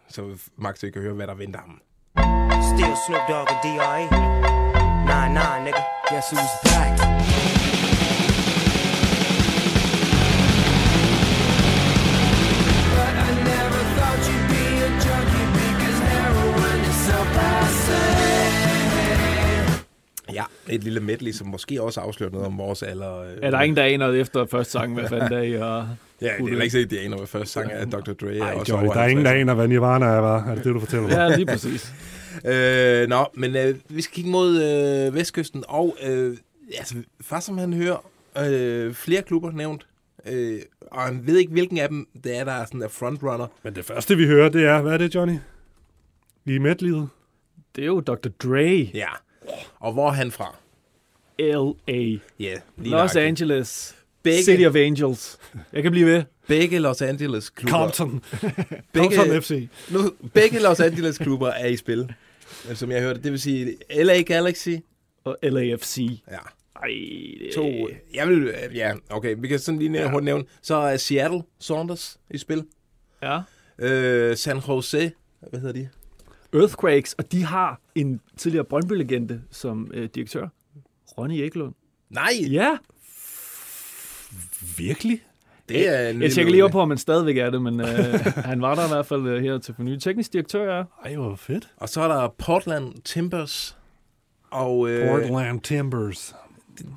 [0.10, 1.82] så Maxø kan høre, hvad der venter ham.
[2.63, 4.62] Still Snoop Dogg and D.R.E.
[5.24, 5.80] Nah, nah, nigga.
[6.10, 7.00] Guess who's back?
[20.34, 23.20] Ja, et lille medley, som måske også afslører noget om vores alder.
[23.22, 23.28] øh.
[23.42, 25.64] Er der ingen, der aner efter første sang, hvad fanden der er?
[25.64, 25.88] Og...
[26.22, 27.86] Ja, det er ikke sikkert, de aner, hvad første sang er.
[27.86, 28.14] Dr.
[28.14, 29.42] Dre er Ej, over der er ingen, der 50.
[29.42, 30.46] aner, hvad Nirvana er, var.
[30.46, 31.16] Er det det, du fortæller mig?
[31.16, 31.94] Ja, lige præcis.
[32.45, 36.38] Øh, nå, men øh, vi skal kigge mod øh, Vestkysten, og øh,
[36.77, 38.06] altså, faktisk som han hører
[38.47, 39.88] øh, flere klubber nævnt,
[40.27, 40.60] øh,
[40.91, 43.47] og han ved ikke, hvilken af dem det er, der er sådan der frontrunner.
[43.63, 45.36] Men det første, vi hører, det er, hvad er det, Johnny?
[46.45, 47.10] I medlivet?
[47.75, 48.29] Det er jo Dr.
[48.43, 49.08] Dre, Ja.
[49.79, 50.56] Og hvor er han fra?
[51.39, 53.25] L.A., Ja, lige Los nøjagtigt.
[53.25, 55.38] Angeles, Begge- City of Angels.
[55.73, 56.23] Jeg kan blive ved.
[56.47, 57.77] Begge Los Angeles klubber.
[57.77, 58.23] Compton.
[58.93, 59.67] Begge, Compton FC.
[59.91, 59.99] nu,
[60.34, 62.13] begge Los Angeles klubber er i spil,
[62.69, 63.21] øh, som jeg hørte.
[63.21, 64.69] Det vil sige LA Galaxy.
[65.23, 66.21] Og LAFC.
[66.32, 66.38] Ja.
[66.76, 66.89] Ej,
[67.39, 67.88] det To.
[68.13, 69.36] Jeg vil, øh, ja, okay.
[69.39, 70.10] Vi kan sådan lige ja.
[70.12, 70.45] hurtigt nævne.
[70.62, 72.65] Så er Seattle Saunders i spil.
[73.21, 73.41] Ja.
[73.80, 75.12] Øh, San Jose.
[75.49, 75.89] Hvad hedder de?
[76.54, 80.47] Earthquakes, og de har en tidligere Brøndby-legende som øh, direktør.
[81.17, 81.73] Ronny Eklund.
[82.10, 82.78] Nej, Ja,
[84.78, 85.21] Virkelig?
[85.69, 87.88] Det er en jeg tjekker lige op på, om han stadigvæk er det, men øh,
[88.52, 89.97] han var der i hvert fald øh, her til forny.
[89.97, 90.86] Teknisk direktør er.
[91.06, 91.69] Ej, hvor fedt.
[91.78, 93.78] Og så er der Portland Timbers.
[94.52, 96.36] Og øh, Portland Timbers.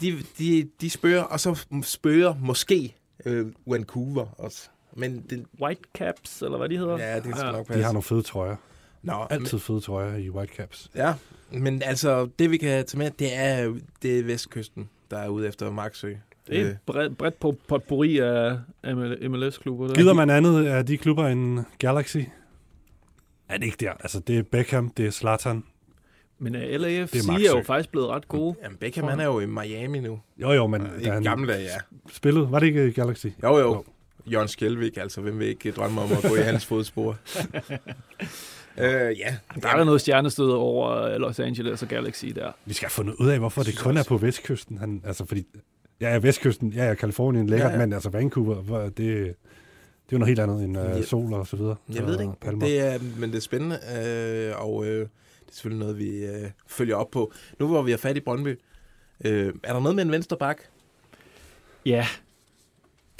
[0.00, 4.68] de, de, de spørger, og så spørger måske øh, Vancouver også.
[4.96, 6.98] Men det, Whitecaps, eller hvad de hedder.
[6.98, 7.52] ja, det skal Ja.
[7.52, 7.82] nok De passe.
[7.84, 8.56] har nogle fede trøjer.
[9.02, 10.90] Nå, Altid fede trøjer i Whitecaps.
[10.94, 11.14] Ja,
[11.50, 15.48] men altså, det vi kan tage med, det er, det er Vestkysten, der er ude
[15.48, 16.12] efter Marksø.
[16.48, 18.56] Det er et bredt, bredt på potpourri af
[18.86, 19.86] ML- MLS-klubber.
[19.86, 19.94] der.
[19.94, 22.16] Gider man andet af de klubber end Galaxy?
[23.48, 23.92] Er det ikke der?
[23.92, 25.64] Altså, det er Beckham, det er Zlatan.
[26.38, 28.56] Men uh, LAFC Det er er, jo faktisk blevet ret gode.
[28.62, 30.20] Jamen, Beckham, han er jo i Miami nu.
[30.38, 31.76] Jo, jo, men I han gamle dage, ja.
[32.12, 33.26] spillede, var det ikke i Galaxy?
[33.26, 33.58] Jo, jo.
[33.58, 33.84] Jo.
[34.32, 37.16] Jørgen Skjelvik, altså, hvem vil ikke drømme om at gå i hans fodspor?
[38.78, 39.36] øh, ja.
[39.62, 42.52] Der er der noget stjernestød over øh, Los Angeles og Galaxy der.
[42.64, 44.78] Vi skal have fundet ud af, hvorfor det kun er på Vestkysten.
[44.78, 45.46] Han, altså, fordi,
[46.00, 49.32] ja, ja, Vestkysten, ja, ja, Kalifornien, lækkert, Ja, ja, men altså Vancouver, det, det er
[50.12, 50.98] jo noget helt andet end Ja.
[50.98, 51.76] uh, sol og så videre.
[51.94, 52.32] Jeg ved det ikke.
[52.40, 52.66] Palmer.
[52.66, 53.76] Det er, men det er spændende,
[54.56, 55.02] øh, og øh, det
[55.48, 57.32] er selvfølgelig noget, vi øh, følger op på.
[57.58, 58.58] Nu hvor vi har fat i Brøndby,
[59.24, 60.58] øh, er der noget med en venstre bak?
[61.86, 62.06] Ja,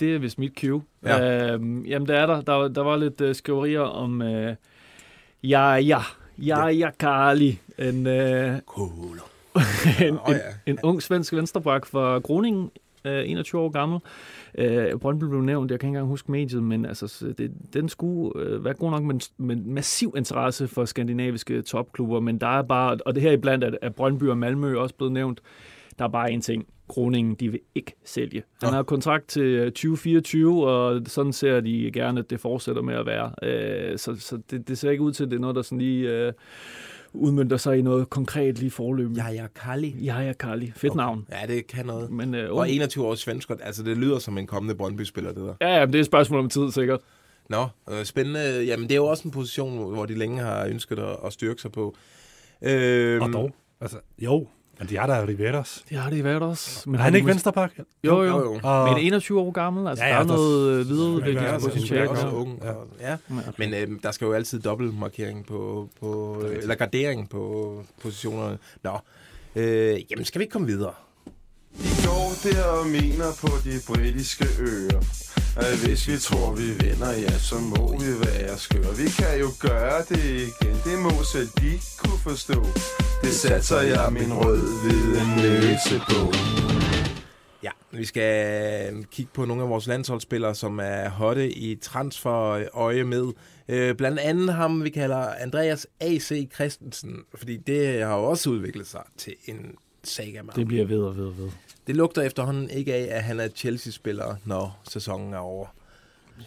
[0.01, 0.83] det er vist mit cue.
[1.05, 1.53] Ja.
[1.53, 2.41] Øhm, jamen, der er der.
[2.41, 4.55] Der, var- der var lidt uh, skriverier om uh,
[5.51, 6.01] ja, ja,
[6.39, 7.61] ja, ja, Kali.
[7.79, 9.21] En, uh, Cool.
[10.09, 10.37] en, en, ja.
[10.67, 12.71] en ung svensk venstrebak fra Groningen,
[13.07, 14.01] øh, 21 år gammel.
[14.59, 17.89] Øh, Brøndby blev nævnt, jeg kan ikke engang huske mediet, men altså, så det, den
[17.89, 22.63] skulle øh, være god nok med, med massiv interesse for skandinaviske topklubber, men der er
[22.63, 25.41] bare, og det her iblandt er, er Brøndby og Malmø også blevet nævnt,
[25.99, 26.67] der er bare en ting.
[26.89, 28.43] Groningen, de vil ikke sælge.
[28.63, 32.95] Han har kontrakt til øh, 2024, og sådan ser de gerne, at det fortsætter med
[32.95, 33.33] at være.
[33.43, 35.79] Øh, så så det, det ser ikke ud til, at det er noget, der sådan
[35.79, 36.33] lige øh,
[37.17, 39.17] udmyndter sig i noget konkret lige forløb.
[39.17, 39.89] Ja, ja, Kali.
[40.05, 40.73] Jaja Karli.
[40.77, 40.97] Fedt okay.
[40.97, 41.27] navn.
[41.31, 42.11] Ja, det kan noget.
[42.11, 45.55] Men, øh, Og 21 års svensk, altså det lyder som en kommende Brøndby-spiller, det der.
[45.61, 47.01] Ja, ja, men det er et spørgsmål om tid, sikkert.
[47.51, 48.65] Nå, øh, spændende.
[48.65, 51.63] Jamen, det er jo også en position, hvor de længe har ønsket at, at styrke
[51.63, 51.97] sig på.
[52.63, 53.51] Øh, Og dog.
[53.81, 54.47] Altså, jo,
[54.79, 55.85] men de er der Riveras.
[55.89, 56.91] Det har også.
[56.91, 57.71] Men Er han de ikke venstrepak?
[57.79, 58.23] Jo, jo.
[58.23, 58.53] Jo, jo.
[58.55, 58.61] jo.
[58.63, 62.01] Og, Men 21 år gammel, altså Ja, ja, der er der- noget øh, Ja, videreudviklingspotentiale.
[62.11, 62.43] altså, også Ja.
[62.43, 62.61] ung.
[62.65, 62.71] Ja.
[62.71, 63.11] Og, ja.
[63.11, 63.17] Ja.
[63.59, 68.59] Men øh, der skal jo altid dobbeltmarkering på, på øh, eller gardering på positionerne.
[68.85, 68.99] Nå,
[69.57, 70.93] øh, jamen skal vi ikke komme videre?
[71.79, 75.01] De går der og mener på de britiske øer
[75.57, 79.49] at hvis vi tror vi vinder, ja så må vi være skøre Vi kan jo
[79.61, 82.65] gøre det igen, det må selv de kunne forstå
[83.27, 86.33] Det satser jeg min rød-hvide næse på
[87.63, 88.47] Ja, vi skal
[88.95, 93.33] øh, kigge på nogle af vores landsholdsspillere, som er hotte i transferøje med.
[93.69, 96.49] Øh, blandt andet ham, vi kalder Andreas A.C.
[96.55, 101.01] Christensen, fordi det har jo også udviklet sig til en saga med Det bliver ved
[101.01, 101.49] og ved og ved.
[101.87, 105.67] Det lugter efterhånden ikke af, at han er Chelsea-spiller, når sæsonen er over.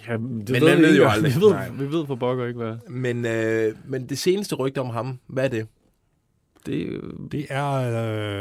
[0.08, 1.04] Ja, det Men ved man ved ikke.
[1.04, 1.36] jo aldrig.
[1.36, 1.70] Vi ved, Nej.
[1.70, 2.76] vi ved for pokker ikke, hvad.
[2.90, 5.68] Men, øh, men det seneste rygte om ham, hvad er det?
[6.66, 7.00] Det, er
[7.32, 7.74] Det er,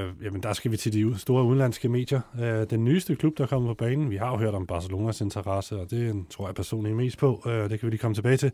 [0.06, 2.20] øh, jamen der skal vi til de store udenlandske medier.
[2.40, 5.20] Øh, den nyeste klub, der er kommet på banen, vi har jo hørt om Barcelonas
[5.20, 7.42] interesse, og det tror jeg personligt mest på.
[7.46, 8.52] Øh, det kan vi lige komme tilbage til.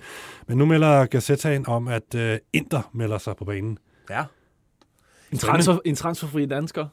[0.49, 3.79] Men nu melder Gazettaen om, at øh, Inter melder sig på banen.
[4.11, 4.25] Ja,
[5.33, 6.87] en, transfer, en transferfri dansker.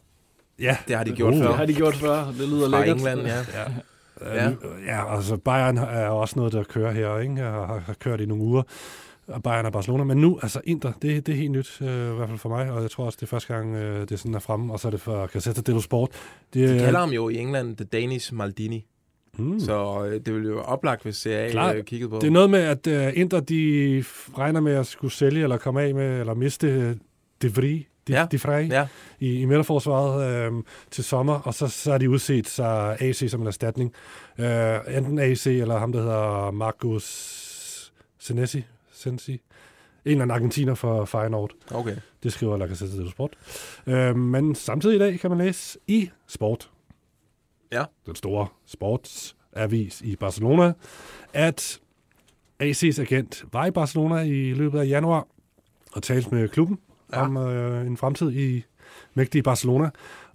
[0.59, 1.39] Ja, det har de gjort Uh.
[1.39, 1.47] før.
[1.47, 2.25] Det har de gjort før.
[2.25, 2.97] Det lyder Fra lækkert.
[2.97, 3.37] England, ja.
[3.37, 3.71] Ja.
[4.25, 4.51] Ja.
[4.85, 7.47] ja, altså Bayern er også noget, der kører her, ikke?
[7.47, 8.63] Og har, har kørt i nogle uger.
[9.31, 10.03] Og Bayern og Barcelona.
[10.03, 12.71] Men nu, altså Inter, det, det er helt nyt, øh, i hvert fald for mig.
[12.71, 14.73] Og jeg tror også, det er første gang, øh, det sådan er fremme.
[14.73, 16.09] Og så er det for Gazzetta dello Sport.
[16.53, 18.85] Det, De er- kalder ham jo i England The Danish Maldini.
[19.37, 19.59] Hmm.
[19.59, 21.75] Så øh, det ville jo oplagt, hvis CA Klart.
[21.75, 22.15] øh, kiggede på.
[22.21, 24.03] Det er noget med, at uh, Inter de
[24.37, 26.95] regner med at skulle sælge eller komme af med, eller miste uh,
[27.41, 27.85] De Vries.
[28.07, 28.27] de, Ja.
[28.31, 28.87] de Frey, Ja.
[29.19, 33.41] i, i midterforsvaret øh, til sommer, og så, så er de udset sig AC som
[33.41, 33.93] en erstatning.
[34.39, 37.05] Øh, enten AC eller ham, der hedder Marcus
[38.19, 38.63] Senesi,
[39.01, 39.31] Sensi.
[39.31, 39.41] En
[40.11, 41.51] eller anden argentiner for Feyenoord.
[41.71, 41.95] Okay.
[42.23, 43.35] Det skriver La Gazzetta dello Sport.
[43.87, 46.71] Øh, men samtidig i dag kan man læse i Sport,
[47.71, 47.83] Ja.
[48.05, 50.73] den store sportsavis i Barcelona,
[51.33, 51.79] at
[52.63, 55.27] AC's agent var i Barcelona i løbet af januar
[55.93, 56.79] og talte med klubben
[57.13, 57.21] ja.
[57.21, 58.63] om øh, en fremtid i
[59.13, 59.89] mægtige Barcelona.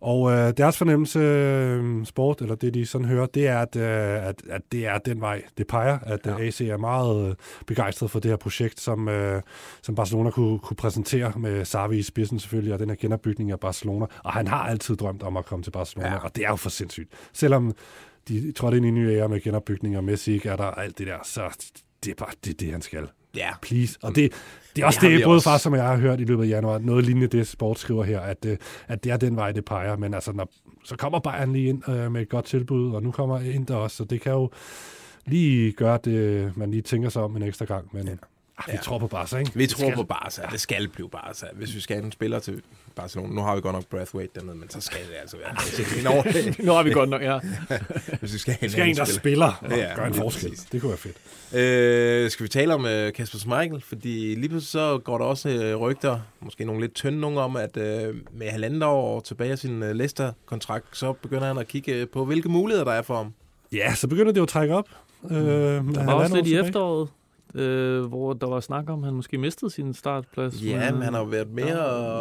[0.06, 4.26] Og øh, deres fornemmelse, øh, sport, eller det de sådan hører, det er, at, øh,
[4.28, 5.98] at, at det er den vej, det peger.
[6.02, 6.30] At Ja.
[6.30, 6.46] ja.
[6.46, 7.34] AC er meget øh,
[7.66, 9.42] begejstret for det her projekt, som, øh,
[9.82, 13.60] som Barcelona kunne, kunne præsentere med Xavi i spidsen selvfølgelig, og den her genopbygning af
[13.60, 14.06] Barcelona.
[14.24, 16.16] Og han har altid drømt om at komme til Barcelona, Ja.
[16.18, 17.12] og det er jo for sindssygt.
[17.32, 17.72] Selvom
[18.28, 20.84] de trådte ind i en ny ære med genopbygning, og Messi ikke er der, og
[20.84, 21.42] alt det der, så
[22.04, 23.08] det er bare det, det han skal.
[23.36, 23.50] Ja.
[23.62, 23.98] Please.
[24.02, 24.32] Og det,
[24.76, 25.44] det er også Det det, både også.
[25.50, 28.20] far som jeg har hørt i løbet af januar, noget lignende det, sport skriver her,
[28.20, 28.56] at, øh,
[28.88, 29.96] at det er den vej, det peger.
[29.96, 30.48] Men altså, når,
[30.84, 33.96] så kommer Bayern lige ind øh, med et godt tilbud, og nu kommer Inter også,
[33.96, 34.50] så det kan jo
[35.26, 37.88] lige gøre det, man lige tænker sig om en ekstra gang.
[37.92, 38.14] Men ja.
[38.58, 38.78] Ah, vi Ja.
[38.78, 39.50] tror på Barca, ikke?
[39.54, 40.42] Vi Det tror skal- på Barca.
[40.52, 41.46] Det skal blive Barca.
[41.54, 42.62] Hvis vi skal have en spiller til
[42.94, 43.34] Barcelona.
[43.34, 46.48] Nu har vi godt nok Brathwaite dernede, men så skal det altså være.
[46.48, 47.38] en Nu har vi godt nok, ja.
[48.20, 50.50] Hvis vi skal have Vi skal en, der spiller og Ja, gør en forskel.
[50.50, 50.64] præcis.
[50.72, 51.16] Det kunne være fedt.
[51.54, 53.80] Øh, skal vi tale om øh, Kasper Schmeichel?
[53.80, 57.56] Fordi lige pludselig så går der også øh, rygter, måske nogle lidt tynde nogle om,
[57.56, 61.92] at øh, med halvandet år tilbage af sin øh, Leicester-kontrakt, så begynder han at kigge
[61.92, 63.32] øh, på, hvilke muligheder der er for ham.
[63.72, 64.88] Ja, så begynder det jo at trække op.
[65.30, 67.08] Øh, Der var også lidt i efteråret,
[67.54, 70.62] øh, hvor der var snak om, at han måske mistede sin startplads.
[70.64, 71.66] Ja, men han har jo været mere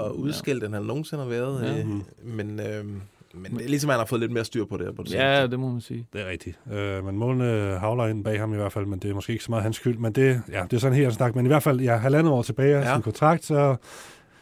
[0.03, 0.09] Ja.
[0.09, 1.63] udskilt, end han nogensinde har været.
[1.63, 1.79] Ja.
[1.79, 1.85] Øh,
[2.23, 2.85] men, øh,
[3.33, 5.03] men det er ligesom, at han har fået lidt mere styr på det her på
[5.03, 5.51] det Ja, seneste.
[5.51, 6.07] det må man sige.
[6.13, 6.59] Det er rigtigt.
[6.73, 9.43] Øh, men målene havler ind bag ham i hvert fald, men det er måske ikke
[9.45, 9.97] så meget hans skyld.
[9.97, 11.35] Men det, ja, det er sådan helt snak.
[11.35, 12.93] Men i hvert fald, ja, halvandet år tilbage af Ja.
[12.93, 13.75] sin kontrakt, så,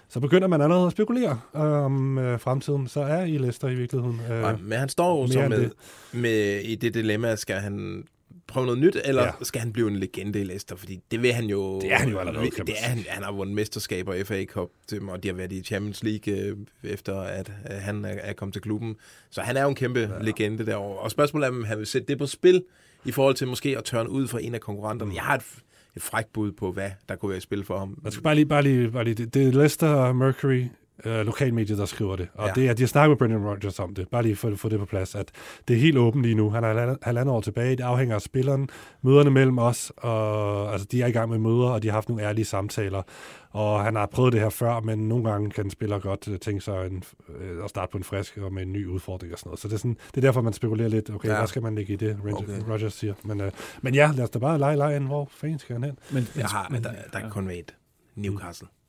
[0.10, 2.88] så begynder man allerede at spekulere øh, om øh, fremtiden.
[2.88, 4.22] Så er I Leicester i virkeligheden.
[4.32, 5.72] Øh, Nej, men han står jo så med, det.
[6.13, 8.04] med i det dilemma, skal han
[8.47, 9.32] prøve noget nyt, eller ja.
[9.41, 10.75] Skal han blive en legende i Leicester?
[10.75, 11.82] Fordi det vil han jo...
[11.82, 14.45] Det er han jo allerede, kan det er han, han har vundet mesterskaber og FA
[14.45, 14.69] Cup
[15.08, 18.53] og de har været i Champions League øh, efter, at øh, han er, er kommet
[18.53, 18.95] til klubben.
[19.29, 20.23] Så han er jo en kæmpe ja.
[20.23, 20.99] legende derovre.
[20.99, 22.63] Og spørgsmålet er, om han vil sætte det på spil,
[23.06, 25.10] i forhold til måske at tørne ud for en af konkurrenterne.
[25.10, 25.15] Mm.
[25.15, 25.43] Jeg har et,
[25.95, 27.99] et frækt bud på, hvad der kunne være i spil for ham.
[28.01, 30.65] Man skal bare lige, bare lige, bare lige det, det er Leicester Mercury,
[31.06, 32.28] øh, lokalmediet, der skriver det.
[32.34, 32.54] Og Ja.
[32.54, 34.10] det er, de har snakket med Brendan Rodgers om det.
[34.10, 35.16] Bare lige for at få det på plads.
[35.16, 35.32] At
[35.68, 36.50] det er helt åbent lige nu.
[36.50, 37.76] Han er halvandet- år tilbage.
[37.76, 38.70] Det afhænger af spilleren.
[39.02, 39.92] Møderne mellem os.
[39.98, 43.02] Og, altså, de er i gang med møder, og de har haft nogle ærlige samtaler.
[43.50, 46.39] Og han har prøvet det her før, men nogle gange kan en spiller godt øh,
[46.39, 47.04] tænke sig en,
[47.39, 49.60] øh, at starte på en frisk og med en ny udfordring og sådan noget.
[49.60, 51.10] Så det er, sådan, det er derfor, man spekulerer lidt.
[51.10, 51.38] Okay, Ja.
[51.38, 52.72] hvad skal man lægge i det, Rodgers, Okay.
[52.74, 53.13] Rodgers siger.
[53.24, 55.06] Men, øh, men ja, lad os da bare lege lejen.
[55.06, 55.98] Hvor fanden skal han hen?
[56.12, 57.76] Men, Jeg har, men, der, der kan kun være et.
[58.16, 58.68] Newcastle.
[58.72, 58.83] Mm.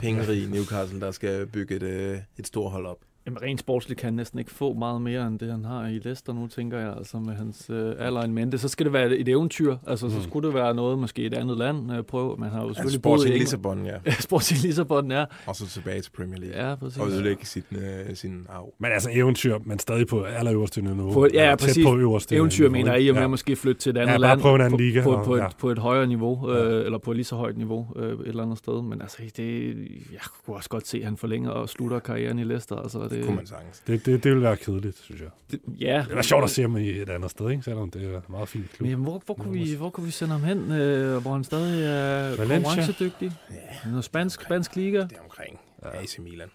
[0.00, 2.98] Pengerig Newcastle, der skal bygge et, øh, et stort hold op.
[3.26, 5.98] Jamen, rent sportsligt kan han næsten ikke få meget mere, end det han har i
[5.98, 8.58] Leicester nu, tænker jeg, altså med hans øh, alder in mente.
[8.58, 10.22] Så skal det være et eventyr, altså så Mm.
[10.22, 12.36] skulle det være noget, måske i et andet land øh, prøve.
[12.38, 13.38] Man har jo Altså selvfølgelig boet i.
[13.38, 14.10] Lissabon, ja.
[14.20, 15.24] Sporting Lissabon, ja.
[15.46, 16.68] Og så tilbage til Premier League.
[16.68, 16.98] Ja, præcis.
[16.98, 18.74] Og ødelægge sin, øh, sin arv.
[18.78, 21.12] Men altså eventyr, men stadig på allerøverste niveau.
[21.12, 21.74] På, ja, Eller præcis.
[21.74, 23.28] Tæt på øverste Eventyr niveau, mener jeg, i og med ja.
[23.28, 24.40] måske flytte til et andet Ja, bare land.
[24.40, 25.46] prøve en anden på, liga, På, på, ja.
[25.46, 28.26] et, på et højere niveau, øh, eller på et lige så højt niveau øh, et
[28.26, 28.82] eller andet sted.
[28.82, 29.66] Men altså, det,
[30.12, 32.76] jeg kunne også godt se, at han forlænger og slutter karrieren i Leicester.
[32.76, 33.78] Altså, det, Det kunne man sagtens.
[33.86, 35.28] Det, det, det vil være kedeligt, synes jeg.
[35.50, 36.04] det, ja.
[36.08, 37.62] Det er sjovt at se ham i et andet sted, ikke?
[37.62, 38.88] selvom det er en meget fint klub.
[38.88, 41.84] Men hvor, hvor, kunne vi, hvor kunne vi sende ham hen, øh, hvor han stadig
[41.84, 42.56] er Valencia.
[42.56, 43.32] konkurrencedygtig?
[43.50, 44.98] Ja, Noget spansk, spansk liga?
[45.00, 46.02] det er omkring ja.
[46.02, 46.48] AC Milan.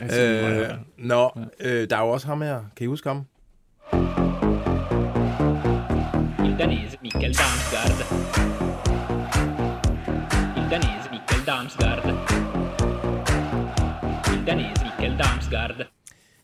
[0.00, 2.60] Altså, Øh, nå, øh, der er jo også ham her.
[2.76, 3.24] Kan I huske ham?
[6.46, 7.98] Il danese Mikkel Damsgaard.
[10.56, 12.04] Il danese Mikkel Damsgaard.
[14.34, 14.84] Il danese
[15.52, 15.86] Damsgaard.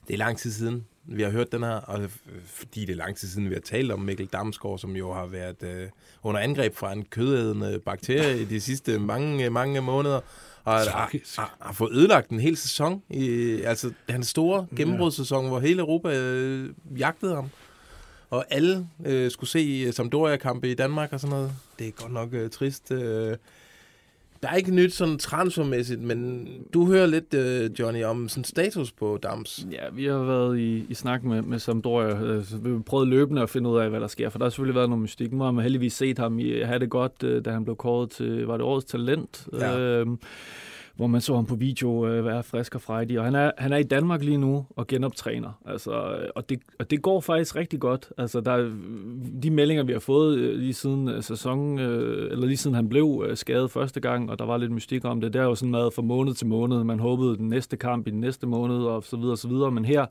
[0.08, 2.08] Det er lang tid siden, vi har hørt den her, og øh,
[2.46, 5.26] fordi det er lang tid siden, vi har talt om Mikkel Damsgaard, som jo har
[5.26, 5.88] været øh,
[6.22, 10.20] under angreb fra en kødædende bakterie i de sidste mange, mange måneder,
[10.64, 15.60] og har, har, har fået ødelagt en hel sæson, i, altså hans store gennembrudssæson, hvor
[15.60, 17.50] hele Europa øh, jagtede ham.
[18.30, 21.52] Og alle øh, skulle se Sampdoria-kampe i Danmark og sådan noget.
[21.78, 22.92] Det er godt nok øh, trist.
[22.92, 23.36] Øh,
[24.42, 28.92] der er ikke nyt sådan transfermæssigt, men du hører lidt, øh, Johnny, om sådan status
[28.92, 29.66] på Dams.
[29.72, 32.08] Ja, vi har været i, i snak med, med Sampdoria.
[32.08, 34.50] Øh, Vi har prøvet løbende at finde ud af, hvad der sker, for der har
[34.50, 35.32] selvfølgelig været noget mystik.
[35.32, 38.10] Nu har man heldigvis set ham i, have det godt, øh, da han blev kåret
[38.10, 39.46] til, var det årets talent?
[39.52, 39.78] Ja.
[39.78, 40.18] Øhm,
[40.98, 43.18] hvor man så ham på video øh, være frisk og frejdig.
[43.18, 45.60] Og han er, han er i Danmark lige nu og genoptræner.
[45.66, 48.12] Altså, øh, og, det, og det går faktisk rigtig godt.
[48.18, 48.70] Altså, der er,
[49.42, 52.88] de meldinger, vi har fået øh, lige siden øh, sæsonen, øh, eller lige siden han
[52.88, 55.54] blev øh, skadet første gang, og der var lidt mystik om det, der er jo
[55.54, 56.84] sådan meget fra måned til måned.
[56.84, 59.70] Man håbede den næste kamp i den næste måned, og så videre, og så videre.
[59.70, 60.06] Men her,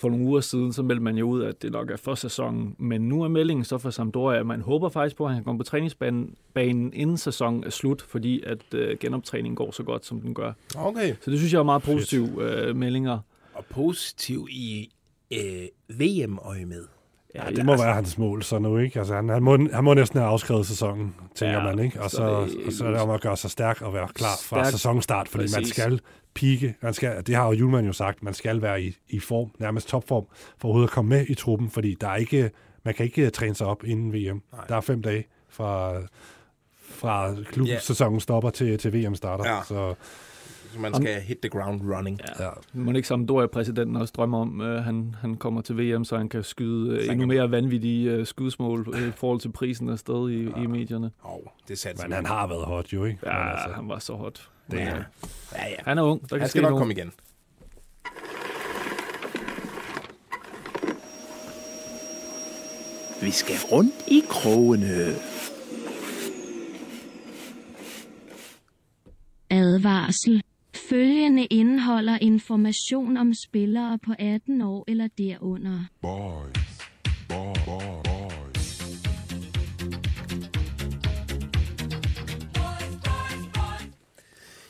[0.00, 2.76] for nogle uger siden, så meldte man jo ud, at det nok er for sæsonen.
[2.78, 5.64] Men nu er meldingen så for Sampdoria, at man håber faktisk på, at han kommer
[5.64, 10.20] på træningsbanen banen, inden sæsonen er slut, fordi at øh, genoptræningen går så godt, som
[10.20, 10.52] den gør.
[10.76, 11.14] Okay.
[11.20, 13.18] Så det synes jeg er meget positive øh, meldinger.
[13.54, 14.92] Og positiv i
[15.32, 16.84] øh, VM-øje med.
[17.34, 18.98] Ja, det må være hans mål så nu, ikke?
[18.98, 22.02] Altså, han, han, må, han må næsten have afskrevet sæsonen, tænker Ja, man, ikke?
[22.02, 24.08] Og så så, det- og så er det om at gøre sig stærk og være
[24.14, 24.72] klar fra Stærk.
[24.72, 25.68] sæsonstart, fordi man Præcis.
[25.76, 26.00] skal
[26.34, 26.74] pike.
[26.82, 29.88] Man skal, det har jo Julemand jo sagt, man skal være i, i form, nærmest
[29.88, 30.24] topform,
[30.58, 32.50] for overhovedet at komme med i truppen, fordi der er ikke,
[32.84, 34.42] man kan ikke træne sig op inden VM.
[34.52, 34.64] Nej.
[34.68, 35.92] Der er fem dage fra,
[36.90, 39.50] fra klubsæsonen stopper til, til VM starter.
[39.50, 39.58] Ja.
[39.68, 39.94] Så
[40.72, 42.20] Så man skal hit the ground running.
[42.38, 42.44] Ja.
[42.44, 42.50] ja.
[42.72, 46.42] Må ikke Sampdoria-præsidenten også drømme om, at han, han kommer til VM, så han kan
[46.44, 50.62] skyde øh, endnu mere vanvittige øh, skudsmål øh, i forhold til prisen afsted i, ja.
[50.62, 51.10] i medierne.
[51.24, 53.18] Oh, det satte Men han har været hot jo, ikke?
[53.26, 54.48] Ja, Men altså, han var så hot.
[54.70, 54.84] det, Ja.
[54.84, 55.02] er,
[55.52, 55.74] Ja, ja.
[55.84, 56.20] Han er ung.
[56.20, 56.80] Der kan Han skal nok noget.
[56.80, 57.12] komme igen.
[63.22, 65.14] Vi skal rundt i krogene.
[69.50, 70.42] Advarsel.
[70.86, 75.84] Følgende indeholder information om spillere på 18 år eller derunder.
[76.02, 76.68] Boys.
[77.28, 78.82] Boy, boy, boys.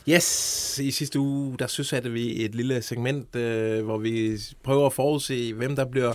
[0.09, 4.93] Yes, i sidste uge, der søsatte vi et lille segment, øh, hvor vi prøver at
[4.93, 6.13] forudse, hvem der bliver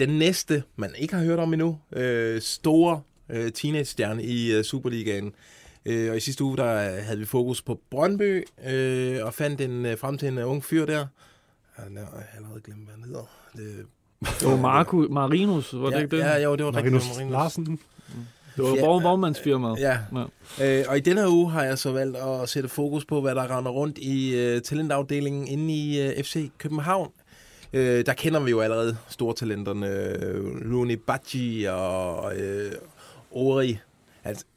[0.00, 5.32] den næste, man ikke har hørt om endnu, øh, store øh, teenage-stjerne i øh, Superligaen.
[5.86, 9.86] Øh, og i sidste uge, der havde vi fokus på Brøndby, øh, og fandt en
[9.86, 11.06] øh, frem til en ung fyr der.
[11.78, 13.30] Jeg har allerede glemt, hvad han hedder.
[13.56, 13.86] Det,
[14.40, 16.22] Det var Marco, Marinus, var det ja, ikke det?
[16.22, 16.92] Ja, jo, det var rigtigt.
[16.94, 17.32] Marinus det var Marinus.
[17.32, 17.78] Larsen.
[18.56, 18.86] Det var Ja.
[18.86, 19.78] vor, vormandsfirmaet.
[19.78, 19.98] Ja.
[20.58, 20.80] ja.
[20.80, 23.34] Øh, og i denne her uge har jeg så valgt at sætte fokus på, hvad
[23.34, 27.10] der render rundt i øh, talentafdelingen inde i øh, FC København.
[27.72, 29.86] Øh, der kender vi jo allerede store talenterne.
[29.88, 32.72] Øh, Rooney Badji og øh,
[33.30, 33.78] Ori.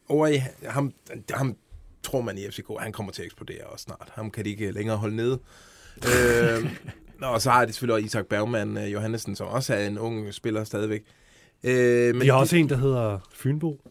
[0.09, 0.93] Altså, Ori, ham,
[1.29, 1.55] ham
[2.03, 4.11] tror man i FCK, han kommer til at eksplodere også snart.
[4.15, 5.39] Ham kan de ikke længere holde nede.
[6.07, 6.71] øh,
[7.21, 10.33] og så har de selvfølgelig også Isak Bergman øh, Johannesen, som også er en ung
[10.33, 11.03] spiller stadigvæk.
[11.63, 13.81] Øh, De har også en, der hedder Fynbo.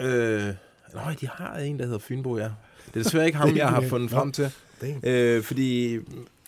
[0.00, 0.54] Øh,
[0.94, 2.50] nej, de har en, der hedder Fynbo, ja.
[2.86, 4.52] Det er desværre ikke ham, jeg har fundet frem til.
[5.02, 5.98] Øh, fordi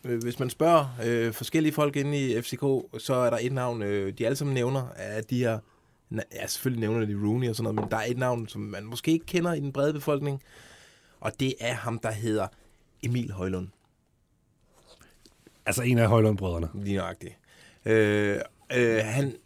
[0.04, 2.62] øh, hvis man spørger øh, forskellige folk inde i FCK,
[2.98, 5.58] så er der et navn, øh, de alle sammen nævner, at de her...
[6.32, 8.84] Ja, selvfølgelig nævner de Rooney og sådan noget, men der er et navn, som man
[8.84, 10.42] måske ikke kender i den brede befolkning,
[11.20, 12.46] og det er ham, der hedder
[13.02, 13.68] Emil Højlund.
[15.66, 16.68] Altså en af Højlund-brødrene.
[16.74, 17.38] Lige nøjagtigt.
[17.84, 18.38] Øh,
[18.76, 19.36] øh, han,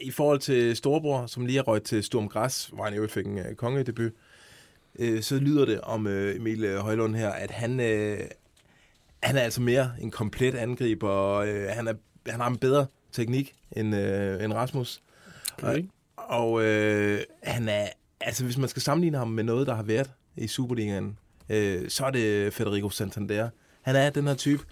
[0.00, 3.26] i forhold til Storbror, som lige er røget til Sturm Græs, hvor han jo fik
[3.26, 4.12] en uh, kongedebut,
[4.98, 8.20] øh, så lyder det om øh, Emil øh, Højlund her, at han, øh,
[9.22, 11.94] han er altså mere en komplet angriber, og øh, han, er,
[12.26, 14.96] han har en bedre teknik end, øh, end Rasmus.
[14.96, 15.02] Okay.
[15.62, 15.78] Og,
[16.16, 17.86] og øh, han er,
[18.20, 22.04] altså hvis man skal sammenligne ham med noget, der har været i Superligaen, øh, så
[22.04, 23.48] er det Federico Santander.
[23.82, 24.62] Han er den her type,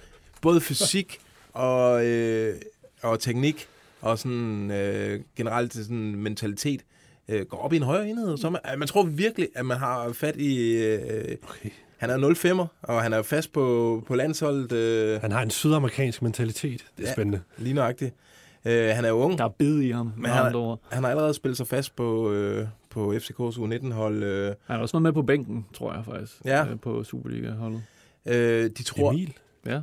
[0.40, 1.18] både fysik
[1.52, 2.56] og, øh,
[3.02, 3.66] og teknik,
[4.00, 6.80] og sådan øh, generelt sådan mentalitet,
[7.28, 8.36] øh, går op i en højere enhed.
[8.36, 10.72] Så man, man tror virkelig, at man har fat i...
[10.84, 11.70] Øh, okay.
[11.96, 14.72] Han er 05'er, og han er fast på, på landsholdet.
[14.72, 16.84] Øh, Han har en sydamerikansk mentalitet.
[16.96, 17.12] Det er Ja.
[17.12, 17.40] spændende.
[17.58, 18.14] lige nøjagtigt.
[18.64, 19.38] Øh, han er ung.
[19.38, 20.12] Der er bid i ham.
[20.16, 20.54] Men han,
[20.90, 24.22] han har allerede spillet sig fast på, øh, på FCK's U19-hold.
[24.22, 26.66] Øh, Han er også noget med på bænken, tror jeg faktisk, Ja.
[26.66, 27.82] øh, på Superliga-holdet.
[28.26, 29.34] øh, de tror, Emil?
[29.66, 29.80] Ja.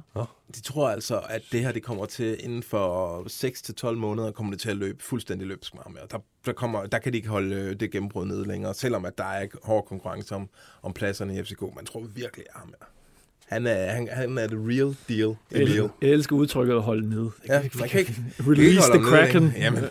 [0.56, 3.24] De tror altså, at det her det kommer til inden for
[3.92, 5.98] 6-12 måneder, kommer det til at løbe fuldstændig løbsk med ham.
[6.12, 9.18] Der, der, kommer, der kan de ikke holde øh, det gennembrud nede længere, selvom at
[9.18, 10.50] der er ikke hård konkurrence om,
[10.84, 11.62] om pladserne i FCK.
[11.76, 12.86] Man tror virkelig, at ham er.
[13.52, 15.36] Han er, han, han er the real deal.
[15.52, 15.90] Emil.
[16.02, 17.30] Jeg, elsker udtrykket at holde ned.
[17.48, 18.16] Ja, man kan ikke,
[18.50, 19.54] Release the Kraken.
[19.58, 19.84] Jamen,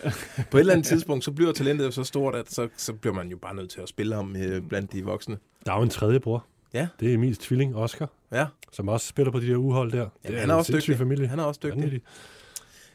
[0.51, 3.13] på et eller andet tidspunkt, så bliver talentet jo så stort, at så, så bliver
[3.13, 5.37] man jo bare nødt til at spille ham øh, blandt de voksne.
[5.65, 6.45] Der er jo en tredje bror.
[6.73, 6.87] Ja.
[6.99, 9.99] Det er Emils tvilling, Oscar, Ja, som også spiller på de der uhold der.
[9.99, 10.97] Det Jamen, er han er en også dygtig.
[10.97, 11.27] familie.
[11.27, 11.77] Han er også dygtig.
[11.81, 12.01] Vanvittig.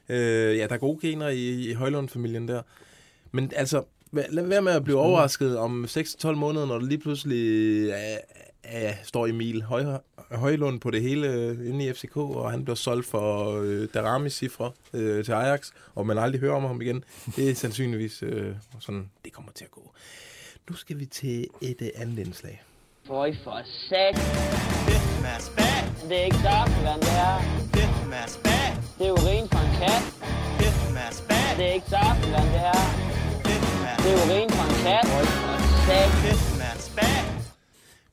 [0.09, 2.63] Øh, ja, der er gode gener i, i Højlund-familien der.
[3.33, 7.89] Men altså, lad være med at blive overrasket om 6-12 måneder, når der lige pludselig
[7.91, 8.19] er,
[8.69, 9.85] er, står Emil Høj,
[10.31, 14.73] Højlund på det hele øh, inde i FCK, og han bliver solgt for øh, Darami-cifre
[14.93, 17.05] øh, til Ajax, og man aldrig hører om ham igen.
[17.37, 19.93] Det er sandsynligvis øh, sådan, det kommer til at gå.
[20.71, 22.63] Nu skal vi til et øh, andet indslag.
[23.07, 24.17] Føj for sat.
[26.09, 27.37] Det er ikke saftevand, det her.
[28.99, 30.03] Det er urin fra en kat.
[31.57, 32.81] Det er ikke saftevand, det her.
[34.03, 35.07] Det er urin fra en kat.
[35.07, 35.57] Føj for
[35.87, 37.26] sat.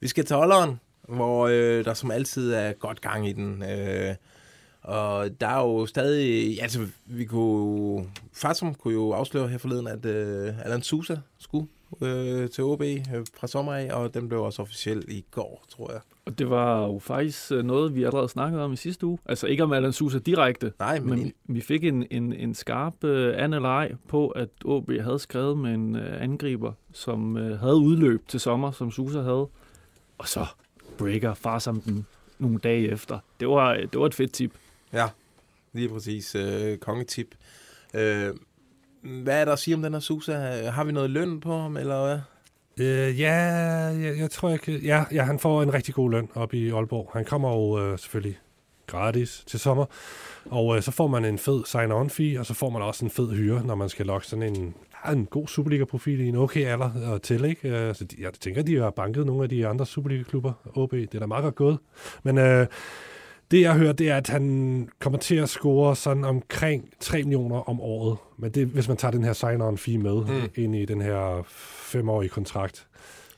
[0.04, 0.80] Vi skal til Holderen,
[1.10, 3.64] hvor øh, der som altid er godt gang i den.
[3.64, 4.16] Øh,
[4.82, 6.62] og der er jo stadig...
[6.62, 8.06] Altså, vi kunne...
[8.34, 11.68] Fatum kunne jo afsløre her forleden, at øh, Alan Sousa skulle
[12.01, 12.97] øh, til OB øh,
[13.34, 16.01] fra sommer af, og den blev også officiel i går, tror jeg.
[16.26, 19.18] Og det var jo faktisk øh, noget, vi allerede snakkede om i sidste uge.
[19.26, 23.04] Altså ikke om Alan Sousa direkte, Nej, men, men vi fik en, en, en skarp
[23.04, 27.60] øh, an eller ej på, at OB havde skrevet med en øh, angriber, som øh,
[27.60, 29.47] havde udløb til sommer, som Sousa havde.
[30.24, 30.45] Og så
[30.97, 32.05] breaker Farsam den
[32.39, 33.19] nogle dage efter.
[33.39, 34.51] Det var, det var et fedt tip.
[34.93, 35.07] Ja,
[35.74, 36.36] lige præcis.
[36.36, 37.36] Øh, kongetip.
[37.93, 38.30] Øh,
[39.01, 40.34] hvad er der at sige om den her Sousa?
[40.69, 42.19] Har vi noget løn på ham, eller hvad?
[42.80, 46.30] Øh, ja, jeg, jeg tror, jeg kan, ja, ja, han får en rigtig god løn
[46.36, 47.09] op i Aalborg.
[47.13, 48.39] Han kommer jo øh, selvfølgelig
[48.88, 49.86] gratis til sommer,
[50.45, 53.32] og øh, så får man en fed sign-on-fee, og så får man også en fed
[53.32, 54.76] hyre, når man skal lokke sådan en,
[55.06, 57.45] ja, en god Superliga-profil i en okay alder øh, til.
[57.45, 57.70] Ikke?
[57.70, 60.91] Øh, så de, jeg tænker, de har banket nogle af de andre Superliga-klubber, OB.
[60.91, 61.78] Det er da meget godt gået.
[62.24, 62.68] Men øh,
[63.51, 67.70] det, jeg hører, det er, at han kommer til at score sådan omkring 3 millioner
[67.70, 68.18] om året.
[68.38, 70.49] Men det, hvis man tager den her sign-on-fee med mm.
[70.56, 72.88] ind i den her femårige kontrakt,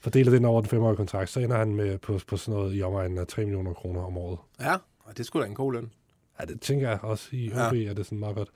[0.02, 2.82] fordeler den over den femårige kontrakt, så ender han med på, på sådan noget i
[2.82, 4.38] omegnen af 3 millioner kroner om året.
[4.60, 5.92] Ja, og det skulle da en god løn.
[6.40, 7.52] Ja, det tænker jeg også i.
[7.52, 7.90] OB, ja.
[7.90, 8.50] er det sådan meget godt.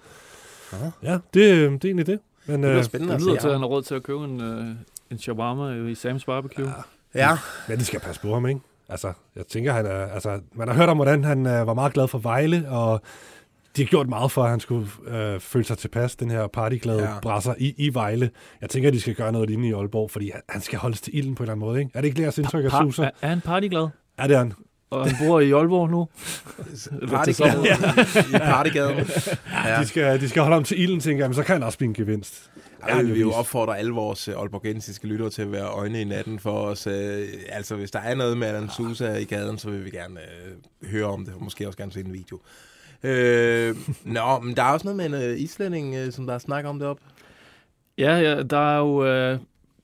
[0.74, 0.90] Aha.
[1.04, 2.20] Ja, det, øh, det er egentlig det.
[2.50, 4.04] Men, Det bliver øh, spændende Det lyder se til, at han har råd til at
[4.04, 4.66] købe en, øh,
[5.12, 6.74] en shawarma i Sam's Barbecue.
[7.16, 7.38] Ja,
[7.68, 8.62] Men det skal passe på ham, ikke?
[8.90, 11.94] Altså, jeg tænker, han er, altså, man har hørt om, hvordan han øh, var meget
[11.94, 13.02] glad for Vejle, og
[13.76, 17.00] de har gjort meget for, at han skulle øh, føle sig tilpas, den her partyglade
[17.04, 17.10] Ja.
[17.14, 17.20] ja.
[17.20, 18.30] brasser i, i Vejle.
[18.62, 21.02] Jeg tænker, at de skal gøre noget lignende i Aalborg, fordi han, han skal holdes
[21.02, 21.92] til ilden på en eller anden måde, ikke?
[21.94, 23.04] Er det ikke det, jeres indtryk af Susa?
[23.04, 23.88] er, er han partyglad?
[24.20, 24.54] Ja, det er han.
[24.90, 26.08] Og han bor i Aalborg nu?
[27.10, 27.66] Partygaden.
[28.36, 28.98] I partygaden.
[29.66, 29.80] Ja.
[29.82, 31.78] De, skal, de skal holde ham til ilden, tænker jeg, men så kan han også
[31.78, 32.52] blive en gevinst.
[32.88, 36.04] Ja, vi vil jo opfordre alle vores øh, aalborgensiske lyttere til at være øjne i
[36.04, 36.88] natten for os.
[36.88, 40.20] Øh, altså, hvis der er noget med Alan Sousa i gaden, så vil vi gerne
[40.20, 42.40] øh, høre om det, og måske også gerne se en video.
[43.04, 46.38] Øh, nå, men der er også noget med en øh, islænding, øh, som der er
[46.38, 47.00] snak om det op.
[47.98, 49.40] Ja, ja, der er jo øh,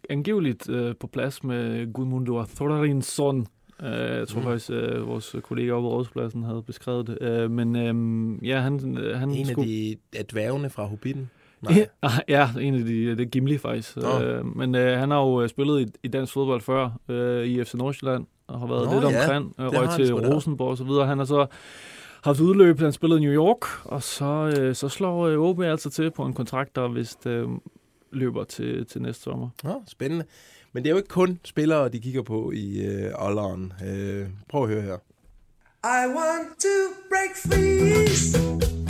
[0.10, 3.48] angiveligt øh, på plads med Gudmundur Þorarinsson.
[3.84, 4.46] Øh, jeg tror Mm.
[4.46, 7.18] faktisk, øh, vores kollega oppe på Rådspladsen havde beskrevet det.
[7.22, 9.70] Øh, men øh, ja, han, øh, han En af skulle...
[9.72, 11.30] de af dværgene fra Hobbiten.
[11.70, 11.86] Ja,
[12.28, 13.98] ja, en af de, det er Gimli faktisk.
[13.98, 14.20] Nå.
[14.22, 17.74] Øh, men øh, han har jo spillet i, i dansk fodbold før, øh, i FC
[17.74, 19.22] Nordsjælland, og har været Nå, lidt ja.
[19.24, 20.14] omkring, har røg til.
[20.14, 21.06] Rosenborg og så videre.
[21.08, 21.46] Han har så
[22.24, 25.90] haft udløb, han spillede i New York, og så, øh, så slår øh, OB altså
[25.90, 27.48] til på en kontrakt, der vist øh,
[28.12, 29.50] løber til, til næste sommer.
[29.64, 30.26] Nå, spændende.
[30.76, 33.74] Men det er jo ikke kun spillere, de kigger på i øh, alderen.
[33.86, 34.98] Øh, prøv at høre her.
[35.84, 36.76] I want to
[37.10, 38.85] break free.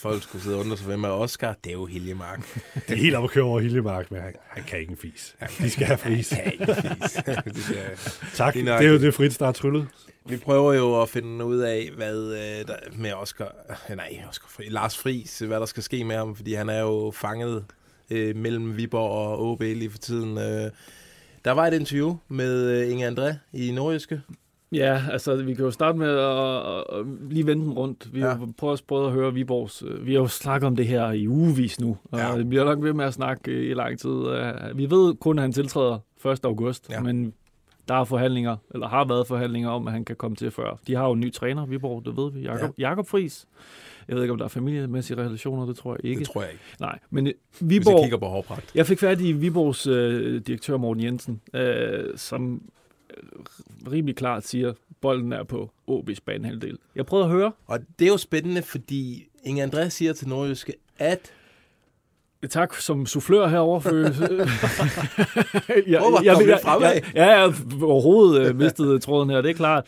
[0.00, 2.54] Folk skulle sidde og undre sig, hvem er Oscar, det er jo Hiljemark.
[2.88, 5.36] Det er helt op at køre over Hiljemark, men han, han kan ikke en fis.
[5.58, 6.30] De skal have fris.
[6.30, 7.12] Han kan ikke fis.
[7.54, 7.98] Det skal-
[8.34, 8.54] tak.
[8.54, 8.92] Det er nøjagtigt.
[8.92, 9.86] jo det frit, der er tryllet.
[10.26, 13.54] Vi prøver jo at finde ud af, hvad øh, der, med Oscar,
[13.90, 16.80] øh, nej, Oscar Fri, Lars Friis, hvad der skal ske med ham, fordi han er
[16.80, 17.64] jo fanget
[18.10, 20.38] øh, mellem Viborg og OB lige for tiden.
[20.38, 20.70] Øh,
[21.44, 24.20] der var et interview med øh, Inge André i Nordjyske.
[24.72, 28.14] Ja, altså vi kan jo starte med at, at, lige vende den rundt.
[28.14, 28.28] Vi Ja.
[28.28, 29.82] har prøvet, prøvet at høre Viborgs...
[30.00, 32.36] Vi har jo snakket om det her i ugevis nu, og Ja.
[32.36, 34.10] vi bliver nok ved med at snakke øh, i lang tid.
[34.10, 36.44] Øh, Vi ved kun, at han tiltræder 1.
[36.44, 37.00] august, Ja.
[37.00, 37.32] men
[37.88, 40.78] der er forhandlinger, eller har været forhandlinger om, at han kan komme til før.
[40.86, 42.88] De har jo en ny træner, Viborg, det ved vi, Jakob, ja.
[42.88, 43.46] Jakob Friis.
[44.08, 46.18] Jeg ved ikke, om der er familiemæssige relationer, det tror jeg ikke.
[46.18, 46.64] Det tror jeg ikke.
[46.80, 48.02] Nej, men øh, Hvis jeg Viborg...
[48.04, 48.70] kigger på hårpragt.
[48.74, 52.62] Jeg fik fat i Viborgs øh, direktør Morten Jensen, øh, som
[53.92, 56.78] rimelig klart siger, bolden er på OB's banehalvdel.
[56.96, 57.52] Jeg prøvede at høre.
[57.66, 61.32] Og det er jo spændende, fordi Inge André siger til Nordjyske, at
[62.50, 63.80] Tak som soufflør herovre.
[63.80, 63.90] For,
[65.90, 66.88] jeg, var- kom lidt fremad?
[66.92, 69.86] jeg, ja, jeg har overhovedet øh, mistet tråden her, det er klart.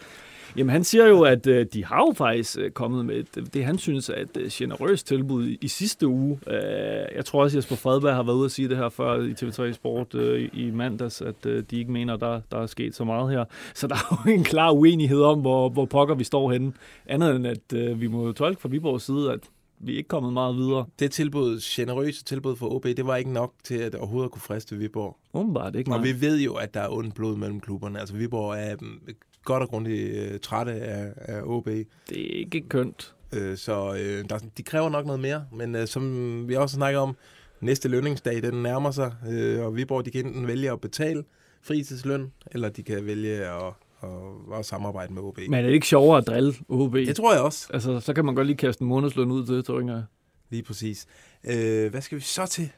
[0.56, 3.64] Jamen, han siger jo, at øh, de har jo faktisk øh, kommet med et, det,
[3.64, 6.38] han synes er et øh, generøst tilbud i, i sidste uge.
[6.46, 9.22] Øh, jeg tror også, at Jesper Fredberg har været ude at sige det her før
[9.22, 12.94] i TV3 Sport øh, i, mandags, at øh, de ikke mener, der, der er sket
[12.94, 13.44] så meget her.
[13.74, 16.72] Så der er jo en klar uenighed om, hvor, hvor pokker vi står henne.
[17.06, 19.40] Andet end, at øh, vi må tolke fra Viborgs side, at
[19.84, 20.86] vi er ikke kommet meget videre.
[20.98, 24.76] det tilbud, generøse tilbud for OB, det var ikke nok til at overhovedet kunne friste
[24.76, 25.16] Viborg.
[25.32, 28.00] Umiddelbart ikke, Og vi ved jo, at der er ondt blod mellem klubberne.
[28.00, 29.00] Altså Viborg er mm,
[29.44, 31.66] godt og grundigt øh, trætte af, af OB.
[31.66, 33.14] Det er ikke kønt.
[33.32, 35.44] Øh, så øh, der, de kræver nok noget mere.
[35.52, 37.16] Men øh, som vi også snakker om,
[37.60, 41.24] næste lønningsdag, den nærmer sig, øh, og Viborg, de kan enten vælge at betale
[41.62, 43.72] fritidsløn, eller de kan vælge at,
[44.02, 44.08] at,
[44.58, 45.38] at samarbejde med OB.
[45.38, 46.94] Men er det ikke sjovere at drille OB?
[46.94, 47.68] Det tror jeg også.
[47.72, 50.02] Altså, så kan man godt lige kaste en månedsløn ud til, tror jeg.
[50.50, 51.06] Lige præcis.
[51.44, 52.70] Øh, hvad skal vi så til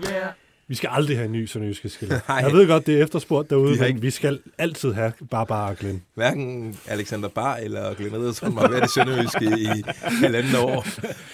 [0.00, 0.30] nu?
[0.68, 2.20] Vi skal aldrig have en ny sønderjyske skiller.
[2.42, 5.76] Jeg ved godt, det er efterspurgt derude, men ikke- vi skal altid have Barbara og
[5.76, 6.02] Glenn.
[6.14, 10.86] Hverken Alexander Bar eller Glenn Riddersholm har været det sønderjyske i halvanden år.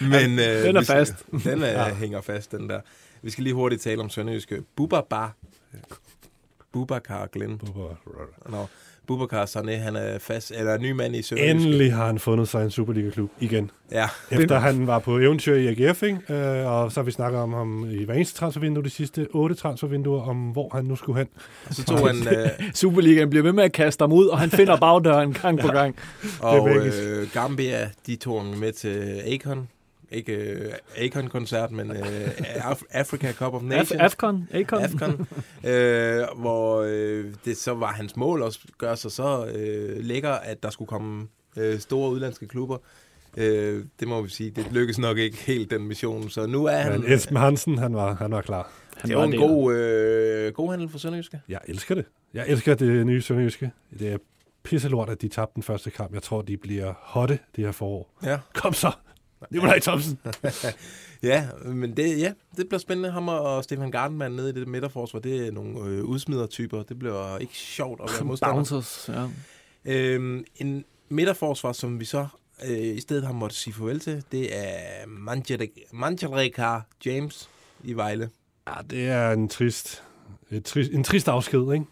[0.05, 1.15] Men, øh, Den er vi skal- fast.
[1.45, 1.95] Den er, ja.
[1.95, 2.81] hænger fast, den der.
[3.23, 4.63] Vi skal lige hurtigt tale om sønderjyske.
[4.77, 5.35] Bubba Bar.
[6.73, 7.61] Bubakar Glenn.
[8.49, 8.67] Nå,
[9.07, 11.51] Bubakar Sané, han er fast, eller ny mand i Sønderjyske.
[11.51, 13.71] Endelig har han fundet sig en Superliga-klub igen.
[13.93, 14.09] Ja.
[14.31, 16.35] Efter han var på eventyr i AGF, ikke?
[16.35, 19.55] Øh, og så har vi snakket om ham i hver eneste transfervindue, de sidste otte
[19.55, 21.29] transfervinduer, om hvor han nu skulle hen.
[21.71, 24.77] Så tog han, øh, Superligaen bliver ved med at kaste ham ud, og han finder
[24.87, 25.97] bagdøren gang på gang.
[26.41, 29.69] og øh, Gambia, de tog ham med til Akon.
[30.13, 31.97] Ikke øh, Akon-koncert, men øh,
[32.39, 33.93] Af- Africa Cup of Nations.
[33.93, 34.49] Af- Afcon?
[34.53, 34.79] Akon?
[34.83, 35.27] Afcon.
[35.65, 40.63] øh, hvor øh, det så var hans mål at gøre sig så øh, lækker, at
[40.63, 42.77] der skulle komme øh, store udlandske klubber.
[43.37, 46.31] Øh, det må vi sige, det lykkedes nok ikke helt den mission.
[46.31, 47.01] Så nu er han...
[47.01, 48.71] Men Esben Hansen, han var, han var klar.
[49.07, 51.41] det var en god, øh, god handel for Sønderjyske.
[51.49, 52.05] Jeg elsker det.
[52.35, 53.71] Jeg elsker det nye Sønderjyske.
[53.99, 54.17] Det er
[54.63, 56.15] pisselort, at de tabte den første kamp.
[56.15, 58.15] Jeg tror, de bliver hotte det her forår.
[58.25, 58.39] Ja.
[58.55, 58.91] Kom så!
[59.51, 60.19] Nikolaj Thomsen.
[61.23, 63.11] ja, men det, ja, det bliver spændende.
[63.11, 66.83] Ham og Stefan Gardenman nede i det midterforsvar, det er nogle øh, udsmidertyper.
[66.83, 68.55] Det bliver ikke sjovt at være modstander.
[68.55, 69.27] Bouncers, ja.
[69.85, 72.27] Øhm, en midterforsvar, som vi så
[72.65, 75.07] øh, i stedet har måttet sige farvel til, det er
[75.93, 77.51] Manjareka James
[77.85, 78.31] i Vejle.
[78.69, 80.03] Ja, det er en trist,
[80.51, 81.85] et trist, en trist afsked, ikke?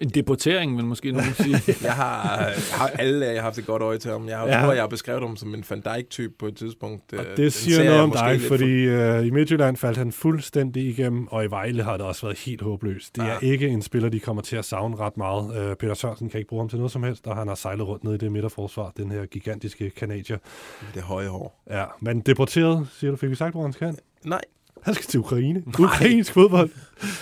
[0.00, 1.56] En deportering, vil måske nogen sige.
[1.82, 4.28] Jeg har, jeg har alle jeg har haft et godt øje til ham.
[4.28, 4.60] Jeg har, Ja.
[4.64, 7.12] tror, jeg har beskrevet ham som en Van Dijk-type på et tidspunkt.
[7.12, 10.12] Og Øh, den det ser siger noget om dig, fordi øh, i Midtjylland faldt han
[10.12, 13.16] fuldstændig igennem, og i Vejle har det også været helt håbløst.
[13.16, 13.38] Det er Ja.
[13.42, 15.56] ikke en spiller, de kommer til at savne ret meget.
[15.70, 17.86] Øh, Peter Sørensen kan ikke bruge ham til noget som helst, og han har sejlet
[17.88, 20.38] rundt ned i det midterforsvar, den her gigantiske kanadier.
[20.44, 21.62] For, det høje hår.
[21.70, 23.96] Ja, men deporteret, siger du, fik vi sagt, hvor han skal?
[24.24, 24.40] Nej.
[24.84, 25.62] Han skal til Ukraine.
[25.78, 26.70] Ukrainsk fodbold.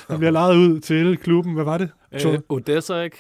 [0.09, 1.55] Han bliver lejet ud til klubben.
[1.55, 1.89] Hvad var det?
[2.27, 3.17] Øh, Odessa, ikke?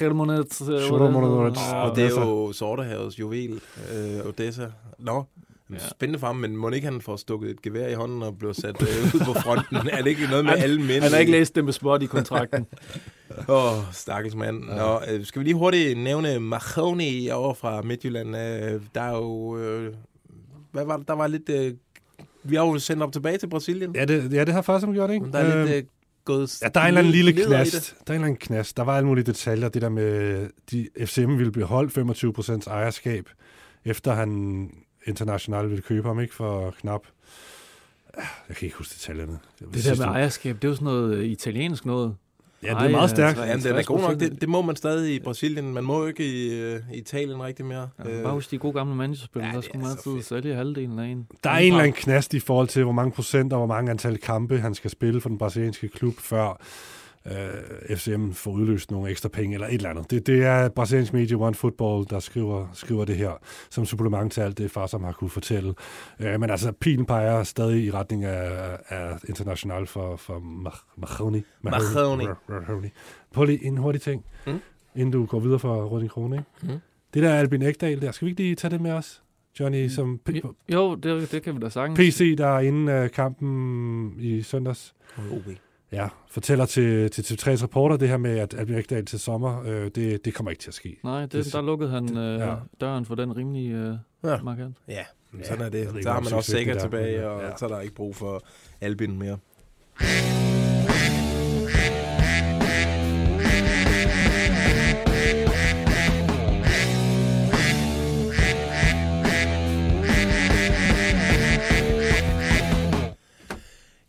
[0.00, 0.62] Hermonets.
[0.68, 0.92] øh.
[0.92, 3.60] Og det er jo Sortehavets juvel,
[3.94, 4.66] øh, Odessa.
[4.98, 5.24] Nå,
[5.72, 5.78] ja.
[5.78, 8.52] spændende for ham, men må ikke han får stukket et gevær i hånden og bliver
[8.52, 9.76] sat øh, ud på fronten?
[9.92, 11.02] er det ikke noget med Han- alle mænd?
[11.02, 12.66] han har ikke læst det med spot i kontrakten.
[13.48, 14.64] Åh, oh, stakkels mand.
[14.64, 18.36] Nå, øh, skal vi lige hurtigt nævne Mahoney over fra Midtjylland?
[18.36, 19.56] Øh, der er jo...
[19.58, 19.94] Øh,
[20.72, 21.08] hvad var det?
[21.08, 21.48] Der var lidt...
[21.48, 21.72] Øh,
[22.44, 23.94] vi har jo sendt op tilbage til Brasilien.
[23.94, 25.24] Ja, det, ja, det har faktisk gjort, ikke?
[25.24, 25.82] Men der er lidt Øhm, øh,
[26.24, 26.62] gået...
[26.62, 27.72] Ja, der er en eller anden lille knast.
[27.72, 27.94] det.
[28.06, 28.76] Der er en eller anden knast.
[28.76, 29.68] Der var alle mulige detaljer.
[29.68, 33.28] Det der med, de, FCM ville beholde 25 procents ejerskab,
[33.84, 34.70] efter han
[35.06, 36.34] international ville købe ham, ikke?
[36.34, 37.00] For knap...
[38.48, 39.38] Jeg kan ikke huske detaljerne.
[39.74, 42.16] Det der med ejerskab, det er jo sådan noget øh, italiensk noget.
[42.64, 43.38] Ja, det er meget stærkt.
[43.38, 44.20] Ja, den er god nok.
[44.20, 45.74] Det, det må man stadig i Brasilien.
[45.74, 47.88] Man må jo ikke i, øh, Italien rigtig mere.
[48.04, 51.06] Ja, bare husk de gode gamle managerspillere, ja, der skulle man altid sælge halvdelen af
[51.06, 51.26] en.
[51.44, 53.90] Der er en eller anden knast i forhold til, hvor mange procent og hvor mange
[53.90, 56.60] antal kampe, han skal spille for den brasilianske klub, før
[57.32, 60.10] øh, FCM får udløst nogle ekstra penge eller et eller andet.
[60.10, 63.30] Det, det er brasiliansk medie One Football, der skriver, skriver det her
[63.70, 65.74] som supplement til alt det, far som har kunne fortælle.
[66.20, 71.42] Øh, men altså, pilen peger stadig i retning af, af international for, for Mah- Mahoney.
[71.62, 72.26] Mahoney.
[72.48, 72.88] Mahoney.
[73.32, 74.60] Prøv lige en hurtig ting, Mm.
[74.94, 76.36] inden du går videre fra Røding Krone.
[76.36, 76.72] Ikke?
[76.74, 76.80] Mm.
[77.14, 79.22] Det der Albin Ekdal der, skal vi ikke lige tage det med os?
[79.60, 81.98] Johnny, som p- Jo, det, det kan vi da sagtens.
[81.98, 84.94] PC, der er inden uh, kampen i søndags,
[85.32, 85.46] OB.
[85.94, 89.90] Ja, fortæller til, til TV3's reporter det her med, at Albin Ekdal til sommer, øh,
[89.94, 90.96] det, det kommer ikke til at ske.
[91.04, 92.48] Nej, det, Det- der lukkede han øh, ja.
[92.50, 92.54] ja.
[92.80, 94.30] døren for den rimelig øh, Ja.
[94.30, 94.42] ja.
[94.42, 94.76] markant.
[94.88, 95.04] Ja,
[95.38, 95.80] Ja, sådan er det.
[95.80, 97.56] ved ikke, Så har man også sikkert det er, tilbage, og ja.
[97.56, 98.42] så er der ikke brug for
[98.80, 99.38] Albin mere.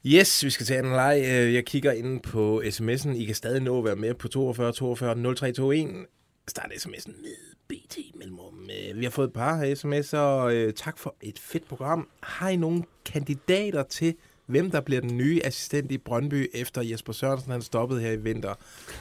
[0.08, 1.18] Yes, vi skal tage en leg.
[1.26, 3.10] Øh, Jeg kigger ind på sms'en.
[3.10, 6.06] I kan stadig nå at være med på 42 42 0321.
[6.48, 7.36] Start sms'en med
[7.68, 8.70] BT Mellemrum.
[8.90, 10.52] Øh, Vi har fået et par sms'er.
[10.52, 12.08] Øh, Tak for et fedt program.
[12.22, 17.14] Har I nogle kandidater til, hvem der bliver den nye assistent i Brøndby, efter Jesper
[17.14, 18.54] Sørensen han stoppede her i vinter?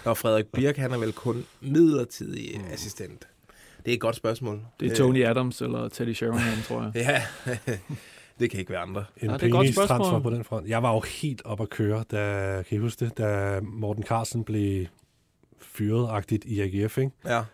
[0.05, 3.29] Og Frederik Birk, han er vel kun midlertidig assistent.
[3.85, 4.61] Det er et godt spørgsmål.
[4.81, 6.93] Det er Tony Adams eller Teddy Sheringham, tror jeg.
[7.67, 7.77] Ja,
[8.41, 9.05] det kan ikke være andre.
[9.17, 10.23] En Ja, det er et godt penis transfer spørgsmål.
[10.23, 10.69] på den front.
[10.69, 14.45] Jeg var jo helt op at køre, da, kan I huske det, da Morten Carlsen
[14.45, 14.87] blev
[15.61, 17.11] fyret-agtigt i AGF, ikke?
[17.25, 17.45] Ja.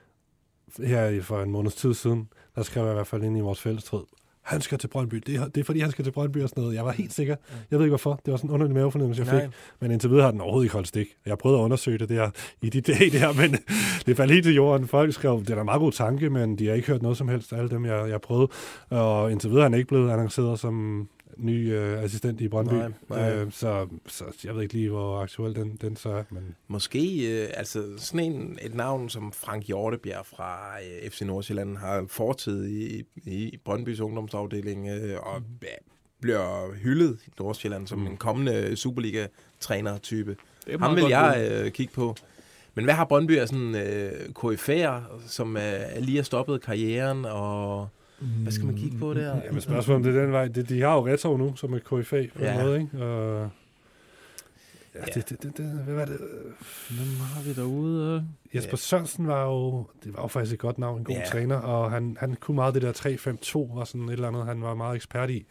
[0.78, 3.60] Her for en måneds tid siden, der skrev jeg i hvert fald ind i vores
[3.60, 4.04] fællestråd,
[4.50, 5.22] han skal til Brøndby.
[5.26, 6.76] Det er, det er fordi, han skal til Brøndby og sådan noget.
[6.76, 7.36] Jeg var helt sikker.
[7.70, 8.20] Jeg ved ikke hvorfor.
[8.24, 9.42] Det var sådan en underlig mavefornemmelse, jeg Nej.
[9.42, 9.50] fik.
[9.80, 11.06] Men indtil videre har den overhovedet ikke holdt stik.
[11.26, 12.30] Jeg prøvede at undersøge det der
[12.62, 13.58] i de dage der, men
[14.06, 14.88] det faldt helt til jorden.
[14.88, 17.18] Folk skrev, det er da en meget god tanke, men de har ikke hørt noget
[17.18, 18.48] som helst af alle dem, jeg, jeg prøvede.
[18.90, 22.74] Og indtil videre er han ikke blevet annonceret som ny øh, assistent i Brøndby.
[22.74, 23.34] Nej, nej.
[23.34, 26.22] Øh, så, så jeg ved ikke lige, hvor aktuel den, den så er.
[26.30, 31.76] Men Måske øh, altså sådan en, et navn som Frank Hjortebjerg fra øh, FC Nordsjælland
[31.76, 35.68] har fortid i, i Brøndbys ungdomsafdeling øh, og ja,
[36.20, 40.36] bliver hyldet i Nordsjælland som en kommende Superliga-træner-type.
[40.66, 42.16] Er Ham vil jeg øh, kigge på.
[42.74, 45.62] Men hvad har Brøndby af sådan øh, KF'er, som øh,
[45.98, 47.88] lige har stoppet karrieren, og
[48.20, 49.40] hvad skal man kigge på der?
[49.44, 50.48] Jamen spørgsmålet om det er den vej.
[50.48, 52.54] Det, de har jo Retov nu, som et KFA på Ja.
[52.60, 53.04] en måde, ikke?
[53.04, 53.42] Og,
[54.94, 55.04] ja, Ja.
[55.14, 56.18] Det, det, det, det, hvad var det?
[56.90, 58.24] Hvem har vi derude?
[58.52, 58.56] øh?
[58.56, 61.24] Jesper Sørensen var jo, det var jo faktisk et godt navn, en god Ja.
[61.32, 64.62] træner, og han, han kunne meget det der 3-5-2, var sådan et eller andet, han
[64.62, 65.46] var meget ekspert i.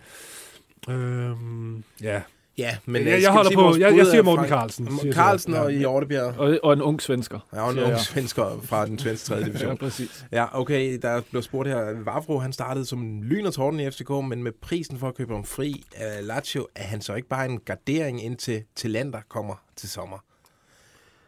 [0.89, 2.21] Øhm, ja,
[2.59, 4.99] Ja, men Jeg- øh, jeg holder sige, på- jeg- jeg er siger Morten Carlsen, Morten
[4.99, 5.13] siger.
[5.13, 6.37] Carlsen og Hjortebjerg.
[6.37, 7.39] Og, og en ung svensker.
[7.53, 9.43] Ja, og en ung svensker fra den svenske 3.
[9.45, 9.69] division.
[9.69, 10.25] Ja, præcis.
[10.31, 12.03] Ja, okay, der blev spurgt her.
[12.03, 15.33] Vavro, han startede som lyn og torden i FCK, men med prisen for at købe
[15.33, 19.89] ham fri af Lazio, er han så ikke bare en gardering indtil Talander kommer til
[19.89, 20.17] sommer?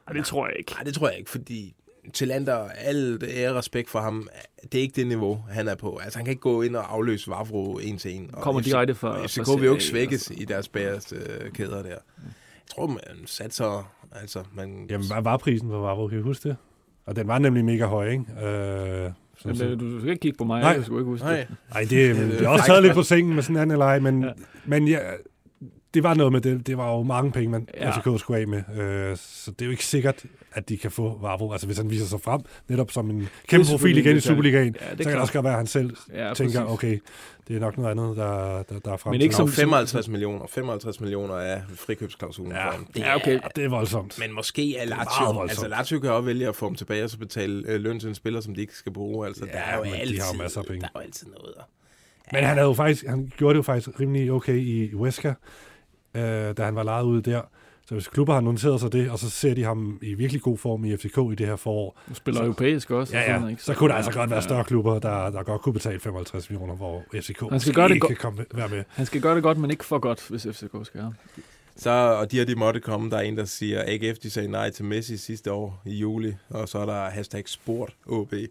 [0.07, 0.71] Ej, det tror jeg ikke.
[0.71, 1.75] Nej, det tror jeg ikke, fordi
[2.13, 4.27] Talander, alt ære og respekt for ham,
[4.71, 5.97] det er ikke det niveau, han er på.
[6.03, 8.29] Altså, han kan ikke gå ind og afløse Vavro en til en.
[8.33, 11.89] Og Kommer direkte fra- FCK vil jo ikke svækkes i deres bagerste øh, kæder der.
[11.89, 11.97] Jeg
[12.75, 13.91] tror, man satser...
[14.21, 14.85] Altså, man...
[14.89, 16.57] jamen hvad var prisen for Vavro, kan I huske det?
[17.05, 18.23] Og den var nemlig mega høj, ikke?
[18.45, 20.69] Øh, så, Men så, øh, du skal ikke kigge på mig, Nej.
[20.71, 21.35] jeg skal ikke huske Nej.
[21.37, 21.47] det.
[21.71, 24.23] Ej, det, det er også taget lidt på sengen med sådan en anden leg, men,
[24.23, 24.29] ja.
[24.65, 24.99] men ja,
[25.93, 26.67] det var noget med det.
[26.67, 27.85] Det var jo mange penge, man Ja.
[27.85, 27.91] ja.
[27.97, 28.63] FCK skulle af med.
[28.81, 30.23] Øh, så det er jo ikke sikkert,
[30.53, 31.51] at de kan få Vavro.
[31.51, 34.85] Altså hvis han viser sig frem, netop som en kæmpe profil igen i Superligaen, Ja,
[34.85, 36.73] det er så kan det også godt være, at han selv Ja, ja, tænker, præcis.
[36.73, 36.99] okay,
[37.47, 39.47] det er nok noget andet, der, der, der er frem Men ikke ham.
[39.47, 40.45] Som- 55 millioner.
[40.49, 42.85] 55 millioner er frikøbsklausulen Ja, for ham.
[42.85, 43.33] Det Ja, okay.
[43.33, 44.19] Ja, det er voldsomt.
[44.19, 47.17] Men måske er Lazio, altså Lazio kan også vælge at få dem tilbage og så
[47.17, 49.27] betale øh, løn til en spiller, som de ikke skal bruge.
[49.27, 50.81] Altså, Ja, der er jo men de har altid, jo masser af penge.
[50.81, 51.53] Der er jo altid noget.
[51.57, 51.63] der.
[52.33, 55.33] Men han, havde jo faktisk, han gjorde det jo faktisk rimelig okay i Huesca,
[56.13, 57.41] øh, da han var lejet ude der.
[57.87, 60.57] Så hvis klubber har noteret sig det, og så ser de ham i virkelig god
[60.57, 63.13] form i FCK i det her forår, Du spiller Så- europæisk også.
[63.13, 63.63] og ja, sådan, ja, ikke?
[63.63, 64.41] så kunne der altså ja, godt være ja.
[64.43, 67.93] større klubber, der, der godt kunne betale 55 millioner, hvor FCK Han skal gøre det
[67.95, 68.83] ikke go- kan komme, være med.
[68.87, 71.13] Han skal gøre det godt, men ikke for godt, hvis FCK skal have.
[71.77, 73.09] Så, og de her, de måtte komme.
[73.09, 76.33] Der er en, der siger, AGF, de sagde nej til Messi sidste år i juli.
[76.49, 78.33] Og så er der hashtag sport OB.
[78.33, 78.47] Øh,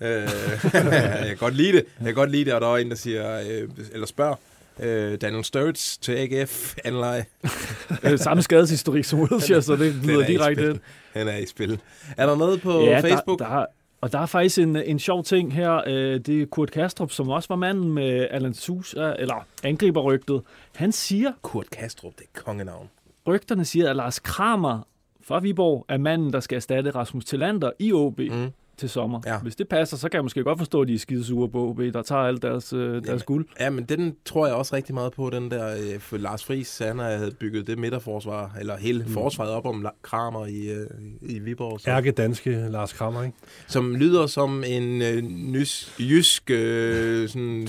[0.74, 1.84] jeg kan godt lide det.
[1.98, 2.54] Jeg kan godt lide det.
[2.54, 4.34] Og der er en, der siger, øh, eller spørger,
[4.80, 7.24] øh, Daniel Sturridge til AGF, anleje.
[8.04, 10.78] Øh, Samme skadeshistorik som Wilshere, så det lyder er direkte ind.
[11.12, 11.80] Han er i spil.
[12.16, 13.38] Er der noget på ja, Facebook?
[13.38, 13.66] Der, der, er-
[14.00, 15.82] og der er faktisk en, en sjov ting her.
[15.86, 20.42] Øh, det er Kurt Kastrup, som også var manden med Alan Sousa, eller angriberrygtet.
[20.76, 22.90] Han siger, Kurt Kastrup, det er kongenavn.
[23.26, 24.86] rygterne siger, at Lars Kramer
[25.26, 28.50] fra Viborg er manden, der skal erstatte Rasmus Tillander i OB Mm.
[28.76, 29.20] Til sommer.
[29.26, 29.38] Ja.
[29.38, 31.80] Hvis det passer, så kan jeg måske godt forstå, at de er skidesure på OB,
[31.80, 33.46] der tager alt deres, øh, deres Jamen, guld.
[33.60, 36.78] Ja, men den tror jeg også rigtig meget på, den der, øh, for Lars Friis,
[36.78, 39.10] han havde bygget det midterforsvar, eller hele mm.
[39.10, 40.86] forsvaret op om La- Kramer i, øh,
[41.22, 41.80] i Viborg.
[41.80, 43.36] Så, Ærke danske Lars Krammer, ikke?
[43.66, 47.68] som lyder som en øh, nys, jysk øh, sådan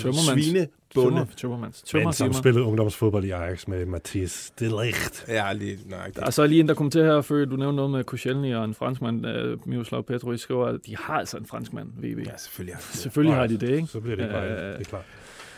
[0.95, 1.17] Tømmermands- svinebonde.
[1.19, 1.83] Tømmer, tømmermands.
[1.93, 5.25] Men Tømmer, som spillede ungdomsfodbold i Ajax med Mathias Delicht.
[5.27, 6.15] Ja, lige nøjagtigt.
[6.17, 8.65] Der er så lige en, der kommenterer her før, du nævnte noget med Koscielny og
[8.65, 12.19] en franskmand, uh, Miroslav Petrovic skriver, at de har altså en franskmand, VB.
[12.27, 12.75] Ja, selvfølgelig.
[12.75, 12.99] har de det.
[12.99, 13.87] Selvfølgelig har de det, ikke?
[13.87, 15.03] Så bliver det ikke bare, Øh, det er klart.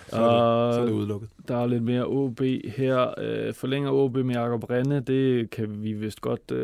[0.09, 1.29] Så er, det, så er Og det udelukket.
[1.47, 3.13] der er lidt mere OB her.
[3.47, 6.57] Uh, forlænger OB med Jakob Renne, det kan vi vist godt uh,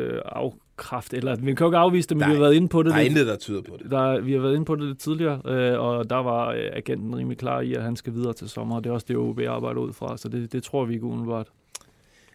[0.78, 2.82] afkræfte, eller vi kan jo ikke afvise det, men Der vi har været inde på
[2.82, 2.90] det.
[2.90, 3.10] Der er lidt.
[3.10, 3.90] intet, der tyder på det.
[3.90, 7.16] Der, vi har været inde på det lidt tidligere, øh, og der var øh, agenten
[7.16, 9.40] rimelig klar i, at han skal videre til sommer, og det er også det, OB
[9.40, 11.46] arbejder ud fra, så det, det tror vi ikke umiddelbart.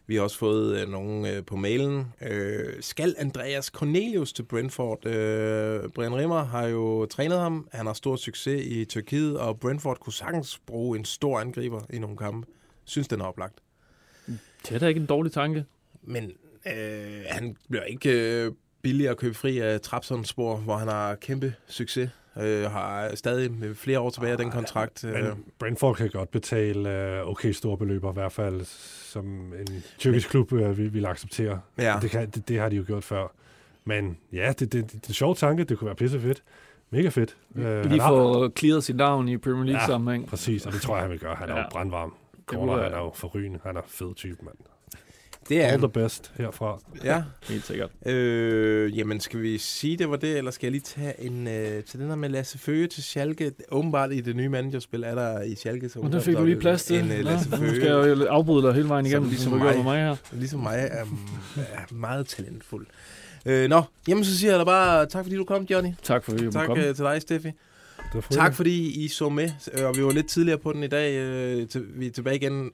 [0.07, 2.13] Vi har også fået øh, nogen øh, på mailen.
[2.29, 5.05] Øh, skal Andreas Cornelius til Brentford?
[5.05, 7.67] Øh, Brian Rimmer har jo trænet ham.
[7.71, 11.99] Han har stor succes i Tyrkiet, og Brentford kunne sagtens bruge en stor angriber i
[11.99, 12.47] nogle kampe.
[12.85, 13.59] Synes, den er oplagt.
[14.27, 15.65] Det er da ikke en dårlig tanke.
[16.03, 16.31] Men
[16.65, 18.51] øh, han bliver ikke øh,
[18.81, 22.09] billig at købe fri af Trabzonspor, hvor han har kæmpe succes.
[22.41, 25.03] Øh, har stadig med flere år tilbage af den kontrakt.
[25.03, 26.89] Øh, Men Brentford kan godt betale
[27.19, 28.61] øh, okay store beløber, i hvert fald
[29.11, 31.61] som en tyrkisk klub øh, vil, vil acceptere.
[31.77, 31.97] Ja.
[32.01, 33.27] Det, kan, det, det har de jo gjort før.
[33.85, 35.63] Men ja, det, det, det, det er en sjov tanke.
[35.63, 36.43] Det kunne være pisse fedt.
[36.89, 37.37] Mega fedt.
[37.55, 40.27] Øh, Lige få clearet sit navn i Premier League Ja, sammenhæng.
[40.27, 41.35] præcis, og det tror jeg, han vil gøre.
[41.35, 41.69] Han er jo Ja.
[41.71, 42.13] brandvarm.
[42.35, 43.59] Det Corner, han er jo forrygende.
[43.63, 44.55] Han er fed type, mand.
[45.49, 46.79] Det er All the best herfra.
[47.03, 47.23] Ja.
[47.49, 47.89] Helt sikkert.
[48.05, 51.83] Øh, jamen, skal vi sige, det var det, eller skal jeg lige tage en øh,
[51.83, 53.51] til den her med Lasse Føge til Schalke?
[53.71, 55.89] Åbenbart i det nye managerspil er der i Schalke.
[55.95, 56.99] Og der fik du lige plads til.
[56.99, 57.75] En øh, Lasse nu Føge.
[57.75, 59.99] skal jeg jo afbryde dig hele vejen igennem, som ligesom som du mig, med mig
[59.99, 60.15] her.
[60.31, 61.05] Ligesom mig er,
[61.55, 62.87] er meget talentfuld.
[63.45, 65.89] Øh, nå, jamen så siger jeg da bare tak, fordi du kom, Johnny.
[66.03, 66.77] Tak fordi du Tak kom.
[66.77, 67.51] øh, til dig, Steffi.
[68.13, 70.87] var Tak fordi I så med, øh, og vi var lidt tidligere på den i
[70.87, 71.15] dag.
[71.17, 72.71] Øh, til, vi er tilbage igen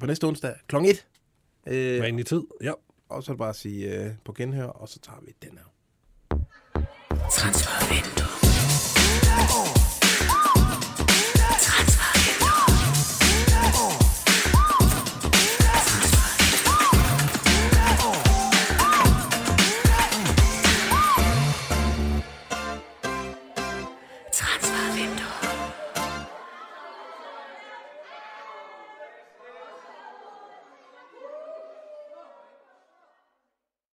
[0.00, 0.76] på næste onsdag kl.
[0.76, 1.04] 1.
[1.66, 2.72] Øh, Vanlig tid, ja.
[3.08, 5.58] Og så er det bare at sige øh, på genhør, og så tager vi den
[5.58, 5.64] her.
[7.30, 9.81] Transfervindue.